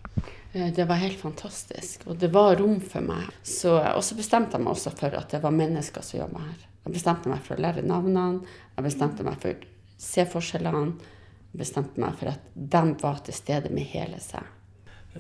Eh, 0.54 0.68
Det 0.76 0.86
var 0.90 1.00
helt 1.02 1.20
fantastisk, 1.20 2.04
og 2.10 2.20
det 2.20 2.32
var 2.34 2.58
rom 2.60 2.82
for 2.84 3.06
meg. 3.06 3.30
Så, 3.44 3.78
og 3.80 4.04
så 4.04 4.18
bestemte 4.20 4.58
jeg 4.58 4.66
meg 4.66 4.76
også 4.76 4.94
for 4.98 5.16
at 5.22 5.32
det 5.32 5.42
var 5.44 5.56
mennesker 5.56 6.04
som 6.06 6.20
jobba 6.26 6.44
her. 6.50 6.68
Jeg 6.86 6.96
bestemte 6.96 7.30
meg 7.30 7.44
for 7.46 7.58
å 7.58 7.62
lære 7.62 7.84
navnene, 7.86 8.42
jeg 8.76 8.86
bestemte 8.88 9.26
meg 9.26 9.38
for 9.42 9.54
å 9.54 10.02
se 10.02 10.26
forskjellene. 10.26 11.12
Jeg 11.52 11.60
bestemte 11.62 12.02
meg 12.02 12.16
for 12.18 12.32
at 12.32 12.52
de 12.56 12.82
var 13.02 13.22
til 13.26 13.36
stede 13.36 13.70
med 13.74 13.90
hele 13.92 14.20
seg. 14.24 14.48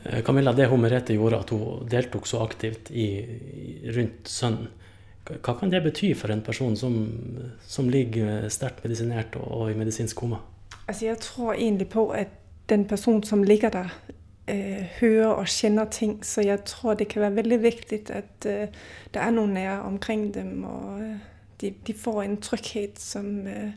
Eh, 0.04 0.22
Camilla, 0.26 0.54
det 0.56 0.70
hun 0.72 0.82
Merete 0.82 1.14
gjorde, 1.14 1.42
at 1.44 1.52
hun 1.54 1.90
deltok 1.92 2.30
så 2.30 2.42
aktivt 2.46 2.90
i, 2.92 3.10
rundt 3.92 4.32
sønnen, 4.32 4.72
hva 5.28 5.38
hva 5.38 5.54
kan 5.60 5.70
det 5.70 5.84
bety 5.86 6.16
for 6.18 6.34
en 6.34 6.42
person 6.42 6.74
som, 6.76 6.96
som 7.68 7.90
ligger 7.94 8.48
sterkt 8.50 8.82
medisinert 8.84 9.36
og, 9.38 9.46
og 9.54 9.70
i 9.70 9.78
medisinsk 9.78 10.18
koma? 10.18 10.40
Altså, 10.88 11.06
jeg 11.06 11.20
tror 11.22 11.54
egentlig 11.54 11.92
på, 11.94 12.08
at 12.10 12.34
den 12.72 12.88
personen 12.90 13.22
som 13.24 13.44
ligger 13.44 13.70
der, 13.70 13.94
øh, 14.50 14.84
hører 15.00 15.28
og 15.28 15.48
kjenner 15.48 15.86
ting. 15.86 16.26
Så 16.26 16.42
jeg 16.42 16.64
tror, 16.66 16.94
det 16.94 17.08
kan 17.08 17.22
være 17.22 17.36
veldig 17.36 17.62
viktig, 17.64 18.10
at 18.10 18.46
øh, 18.46 18.68
det 19.14 19.22
er 19.22 19.32
noen 19.32 19.54
nære 19.54 19.82
omkring 19.82 20.34
dem, 20.34 20.64
og 20.64 21.02
øh, 21.02 21.16
de, 21.62 21.74
de 21.88 21.94
får 21.94 22.24
en 22.24 22.38
trygghet, 22.42 23.00
som, 23.00 23.48
øh, 23.48 23.72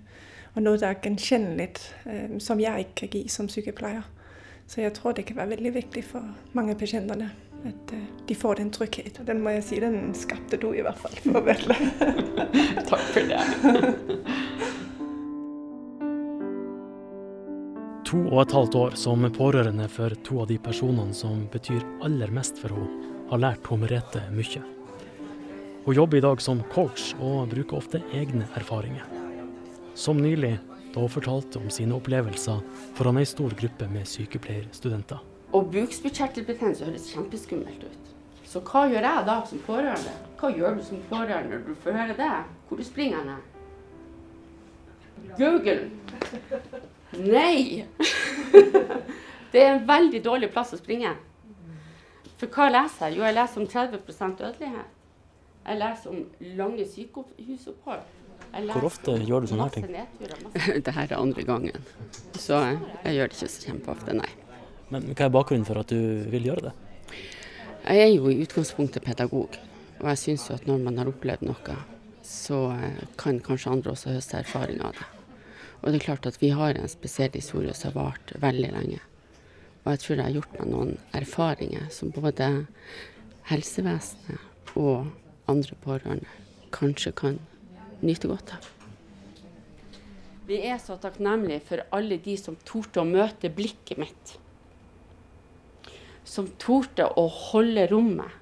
og 0.55 0.63
noe 0.63 0.81
der 0.81 0.93
er 0.93 1.01
gjenkjennelig, 1.03 1.69
øh, 2.07 2.41
som 2.41 2.61
jeg 2.61 2.79
ikke 2.79 2.95
kan 3.03 3.09
gi 3.09 3.29
som 3.29 3.49
sykepleier. 3.49 4.03
Så 4.67 4.81
jeg 4.81 4.93
tror, 4.97 5.13
det 5.13 5.27
kan 5.29 5.37
være 5.37 5.49
veldig 5.49 5.75
viktig 5.75 6.05
for 6.05 6.25
mange 6.53 6.75
pasientene, 6.75 7.31
at 7.65 7.93
øh, 7.93 8.07
de 8.29 8.35
får 8.35 8.55
den 8.55 8.71
tryggheten. 8.71 9.21
Og 9.21 9.27
den 9.27 9.43
må 9.43 9.51
jeg 9.51 9.65
si, 9.65 9.81
den 9.81 10.15
skapte 10.15 10.57
du 10.57 10.73
i 10.73 10.81
hvert 10.81 10.99
fall 10.99 11.17
for 11.25 11.41
Vetle. 11.45 11.77
Takk 12.91 13.11
for 13.13 13.21
det. 13.29 13.41
To 18.05 18.21
og 18.31 18.43
et 18.43 18.53
halvt 18.53 18.75
år 18.79 18.97
som 19.01 19.25
pårørende 19.33 19.89
for 19.89 20.13
to 20.25 20.41
av 20.45 20.49
de 20.49 20.59
personene 20.59 21.17
som 21.17 21.49
betyr 21.53 21.83
aller 22.05 22.31
mest 22.31 22.61
for 22.61 22.77
henne, 22.77 23.13
har 23.31 23.41
lært 23.41 23.69
henne 23.69 23.87
Merete 23.87 24.27
mye. 24.31 24.63
Hun 25.85 25.95
jobber 25.95 26.17
i 26.17 26.21
dag 26.25 26.41
som 26.41 26.63
coach 26.73 27.11
og 27.21 27.51
bruker 27.51 27.77
ofte 27.77 27.99
egne 28.17 28.47
erfaringer. 28.57 29.05
Som 29.95 30.17
nylig, 30.17 30.55
da 30.95 31.03
hun 31.03 31.13
fortalte 31.13 31.61
om 31.61 31.69
sine 31.69 31.93
opplevelser 31.99 32.63
foran 32.97 33.21
ei 33.21 33.27
stor 33.29 33.53
gruppe 33.59 33.89
med 33.93 34.09
sykepleierstudenter. 34.09 35.21
Og 35.53 35.69
bukspyttkjertelbetennelse 35.75 36.89
høres 36.89 37.11
kjempeskummelt 37.13 37.85
ut. 37.85 38.15
Så 38.49 38.63
hva 38.65 38.87
gjør 38.89 39.05
jeg 39.05 39.29
da 39.29 39.37
som 39.51 39.61
pårørende? 39.67 40.15
Hva 40.41 40.55
gjør 40.57 40.81
du 40.81 40.83
som 40.89 41.05
pårørende 41.11 41.53
når 41.59 41.69
du 41.69 41.77
får 41.85 42.01
høre 42.01 42.17
det? 42.23 42.33
Hvor 42.71 42.81
du 42.81 42.87
springer 42.89 43.29
du? 43.29 43.37
Google. 45.37 45.91
Nei! 47.21 47.85
Det 49.53 49.61
er 49.61 49.77
en 49.77 49.85
veldig 49.87 50.25
dårlig 50.25 50.49
plass 50.51 50.73
å 50.73 50.81
springe. 50.81 51.13
For 52.41 52.49
hva 52.49 52.73
leser 52.73 53.13
jeg? 53.13 53.21
Jo, 53.21 53.29
jeg 53.29 53.37
leser 53.37 53.61
om 53.61 53.69
30% 53.71 54.41
dødelighet. 54.41 54.94
Jeg 55.65 55.81
leser 55.81 56.13
om 56.13 56.23
lange 56.59 56.85
sykehusopphold. 56.89 58.05
Hvor 58.55 58.87
ofte 58.87 59.17
gjør 59.25 59.45
du 59.45 59.51
sånne 59.51 59.67
her 59.67 59.75
ting? 59.75 59.87
Dette 60.77 60.95
er 60.95 61.15
andre 61.17 61.45
gangen. 61.47 61.87
Så 62.39 62.59
jeg, 62.61 62.81
jeg 63.07 63.17
gjør 63.17 63.31
det 63.31 63.39
ikke 63.39 63.53
så 63.55 63.69
kjempeofte, 63.69 64.17
nei. 64.19 64.31
Men 64.93 65.09
hva 65.11 65.27
er 65.27 65.33
bakgrunnen 65.35 65.67
for 65.67 65.81
at 65.81 65.91
du 65.91 66.29
vil 66.31 66.51
gjøre 66.51 66.69
det? 66.69 66.75
Jeg 67.85 68.05
er 68.05 68.13
jo 68.15 68.31
i 68.31 68.39
utgangspunktet 68.45 69.05
pedagog, 69.05 69.57
og 70.01 70.07
jeg 70.13 70.21
syns 70.21 70.47
jo 70.49 70.59
at 70.59 70.69
når 70.69 70.85
man 70.85 71.01
har 71.01 71.11
opplevd 71.11 71.49
noe, 71.49 71.79
så 72.25 72.61
eh, 72.77 73.03
kan 73.21 73.41
kanskje 73.45 73.73
andre 73.75 73.93
også 73.93 74.15
høste 74.15 74.39
erfaring 74.41 74.81
av 74.85 74.95
det. 74.97 75.09
Og 75.83 75.91
det 75.91 75.99
er 75.99 76.07
klart 76.07 76.29
at 76.29 76.39
vi 76.41 76.53
har 76.57 76.79
en 76.79 76.89
spesiell 76.89 77.35
historie 77.37 77.75
som 77.77 77.93
har 77.93 78.13
vart 78.13 78.33
veldig 78.41 78.71
lenge. 78.73 79.03
Og 79.85 79.91
jeg 79.93 80.01
tror 80.01 80.17
jeg 80.17 80.25
har 80.25 80.39
gjort 80.39 80.57
meg 80.61 80.71
noen 80.71 80.95
erfaringer 81.17 81.91
som 81.93 82.13
både 82.15 82.49
helsevesenet 83.51 84.79
og 84.81 85.11
andre 85.51 85.77
pårørende 85.85 86.29
kanskje 86.75 87.13
kan 87.17 87.39
nyte 88.05 88.29
godt 88.31 88.55
av. 88.57 88.71
Vi 90.45 90.59
er 90.69 90.77
så 90.83 90.97
takknemlige 91.01 91.63
for 91.65 91.85
alle 91.97 92.19
de 92.21 92.35
som 92.37 92.57
torde 92.69 93.01
å 93.01 93.09
møte 93.09 93.49
blikket 93.53 94.01
mitt. 94.01 94.35
Som 96.25 96.51
torde 96.61 97.07
å 97.21 97.27
holde 97.29 97.87
rommet. 97.93 98.41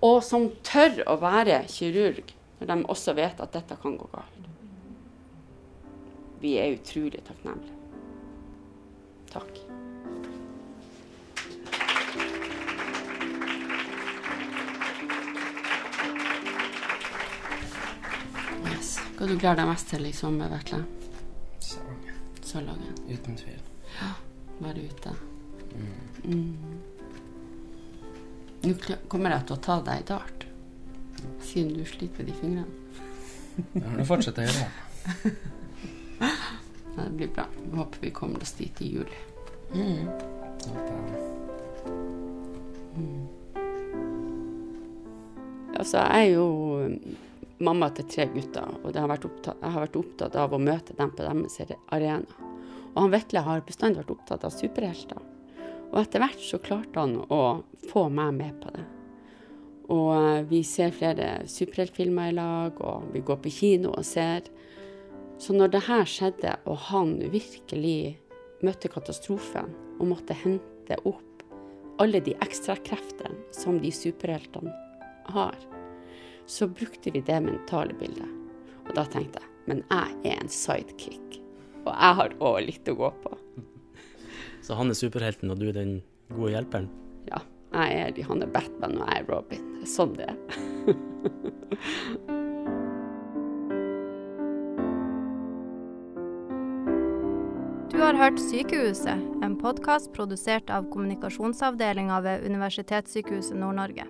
Og 0.00 0.22
som 0.24 0.48
tør 0.64 1.02
å 1.12 1.18
være 1.20 1.60
kirurg 1.68 2.32
når 2.60 2.70
de 2.70 2.78
også 2.92 3.16
vet 3.16 3.40
at 3.44 3.52
dette 3.56 3.76
kan 3.82 3.98
gå 4.00 4.08
galt. 4.12 4.48
Vi 6.40 6.56
er 6.56 6.72
utrolig 6.72 7.20
takknemlige. 7.26 7.76
Takk. 9.30 9.69
Hva 19.20 19.26
du 19.28 19.34
gleder 19.36 19.58
deg 19.58 19.66
mest 19.68 19.90
til 19.92 20.06
i 20.08 20.10
sommer, 20.16 20.48
Vetle? 20.48 20.78
Salongen. 21.60 22.20
Salongen. 22.40 22.94
Uten 23.04 23.34
tvil. 23.36 23.58
Ja. 23.98 24.14
Være 24.64 24.84
ute. 24.88 25.12
Mm. 26.24 26.54
Nå 28.64 28.72
kommer 29.12 29.34
jeg 29.34 29.44
til 29.44 29.58
å 29.58 29.60
ta 29.66 29.76
deg 29.84 30.00
i 30.00 30.06
dart, 30.08 30.46
siden 31.44 31.76
du 31.76 31.84
sliter 31.84 32.16
med 32.22 32.32
de 32.32 32.38
fingrene. 32.38 32.64
Det 33.74 33.84
har 33.84 34.00
du 34.00 34.06
fortsatt 34.08 34.40
å 34.40 34.48
gjøre 34.48 34.64
det. 34.64 35.36
Ja, 36.20 37.04
det 37.04 37.12
blir 37.16 37.28
bra. 37.32 37.44
Jeg 37.60 37.76
håper 37.76 38.02
vi 38.02 38.10
kommer 38.16 38.42
oss 38.42 38.56
dit 38.56 38.80
i 38.84 38.88
juli. 38.96 39.20
Mm. 39.76 40.08
jeg. 40.64 40.80
Altså, 45.76 45.98
jeg 46.08 46.24
er 46.24 46.32
jo 46.34 46.48
mamma 47.60 47.90
til 47.94 48.06
tre 48.08 48.26
gutter, 48.32 48.76
og 48.82 48.96
har 48.96 49.10
opptatt, 49.12 49.58
jeg 49.60 49.74
har 49.74 49.84
vært 49.84 49.98
opptatt 50.00 50.38
av 50.40 50.54
å 50.54 50.62
møte 50.62 50.96
dem 50.98 51.12
på 51.12 51.26
deres 51.26 51.74
arena. 51.92 52.46
Og 52.90 53.02
han 53.04 53.12
Vetle 53.12 53.42
har 53.46 53.66
bestandig 53.66 54.02
vært 54.02 54.14
opptatt 54.16 54.46
av 54.46 54.54
superhelter. 54.54 55.20
Og 55.90 56.00
etter 56.02 56.22
hvert 56.22 56.42
så 56.42 56.58
klarte 56.62 57.02
han 57.02 57.18
å 57.28 57.42
få 57.90 58.08
meg 58.14 58.34
med 58.38 58.58
på 58.62 58.72
det. 58.74 58.86
Og 59.90 60.10
eh, 60.14 60.42
vi 60.50 60.62
ser 60.66 60.94
flere 60.94 61.30
superheltfilmer 61.50 62.30
i 62.30 62.36
lag, 62.38 62.78
og 62.78 63.10
vi 63.14 63.22
går 63.26 63.40
på 63.44 63.54
kino 63.54 63.94
og 63.96 64.06
ser. 64.06 64.46
Så 65.40 65.56
når 65.56 65.74
det 65.74 65.86
her 65.88 66.06
skjedde, 66.08 66.54
og 66.70 66.78
han 66.90 67.16
virkelig 67.32 68.16
møtte 68.64 68.90
katastrofen 68.92 69.72
og 69.98 70.10
måtte 70.12 70.36
hente 70.36 70.98
opp 71.08 71.26
alle 72.00 72.20
de 72.24 72.32
ekstrakreftene 72.40 73.52
som 73.52 73.80
de 73.80 73.90
superheltene 73.92 74.72
har, 75.34 75.56
så 76.50 76.66
brukte 76.68 77.10
vi 77.10 77.20
det 77.20 77.40
mentale 77.40 77.94
bildet. 77.94 78.26
Og 78.88 78.94
da 78.96 79.04
tenkte 79.06 79.38
jeg, 79.38 79.50
men 79.70 79.84
jeg 79.86 80.32
er 80.32 80.40
en 80.40 80.50
sidekick, 80.50 81.38
og 81.84 81.92
jeg 81.92 82.16
har 82.18 82.34
òg 82.42 82.58
litt 82.66 82.90
å 82.90 82.96
gå 82.98 83.10
på. 83.22 83.36
Så 84.66 84.74
han 84.76 84.90
er 84.90 84.98
superhelten, 84.98 85.52
og 85.52 85.60
du 85.60 85.68
er 85.70 85.78
den 85.78 85.94
gode 86.34 86.56
hjelperen? 86.56 86.90
Ja, 87.30 87.38
jeg 87.70 88.02
er, 88.02 88.20
han 88.26 88.42
er 88.42 88.50
Batman, 88.50 88.98
og 88.98 89.06
jeg 89.06 89.22
er 89.22 89.30
Robin. 89.30 89.70
Er 89.80 89.88
sånn 89.94 90.18
det 90.18 90.26
er. 90.32 90.36
Du 97.90 97.98
har 98.00 98.16
hørt 98.16 98.38
Sykehuset, 98.40 99.20
en 99.44 99.58
podkast 99.60 100.08
produsert 100.16 100.70
av 100.72 100.86
kommunikasjonsavdelinga 100.90 102.22
ved 102.24 102.46
Universitetssykehuset 102.48 103.58
Nord-Norge. 103.60 104.06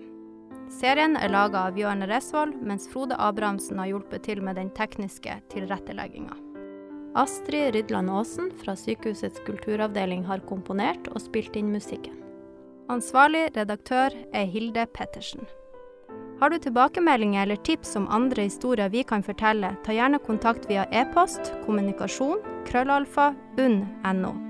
Serien 0.70 1.16
er 1.18 1.32
laga 1.32 1.64
av 1.66 1.74
Bjørn 1.74 2.06
Resvoll, 2.06 2.52
mens 2.62 2.86
Frode 2.88 3.16
Abrahamsen 3.18 3.80
har 3.82 3.90
hjulpet 3.90 4.22
til 4.28 4.40
med 4.46 4.54
den 4.56 4.70
tekniske 4.76 5.34
tilrettelegginga. 5.50 6.36
Astrid 7.18 7.74
Rydland 7.74 8.10
Aasen 8.14 8.52
fra 8.60 8.76
Sykehusets 8.78 9.42
kulturavdeling 9.46 10.22
har 10.28 10.44
komponert 10.46 11.10
og 11.10 11.18
spilt 11.24 11.58
inn 11.58 11.72
musikken. 11.74 12.20
Ansvarlig 12.90 13.48
redaktør 13.56 14.14
er 14.32 14.46
Hilde 14.50 14.86
Pettersen. 14.94 15.42
Har 16.40 16.50
du 16.50 16.58
tilbakemeldinger 16.62 17.42
eller 17.42 17.58
tips 17.66 17.96
om 17.98 18.06
andre 18.08 18.46
historier 18.46 18.88
vi 18.94 19.02
kan 19.02 19.26
fortelle, 19.26 19.74
ta 19.84 19.92
gjerne 19.92 20.22
kontakt 20.22 20.70
via 20.70 20.86
e-post 20.94 21.50
kommunikasjon 21.66 22.40
krøllalfa 22.70 23.32
unn.no. 23.58 24.49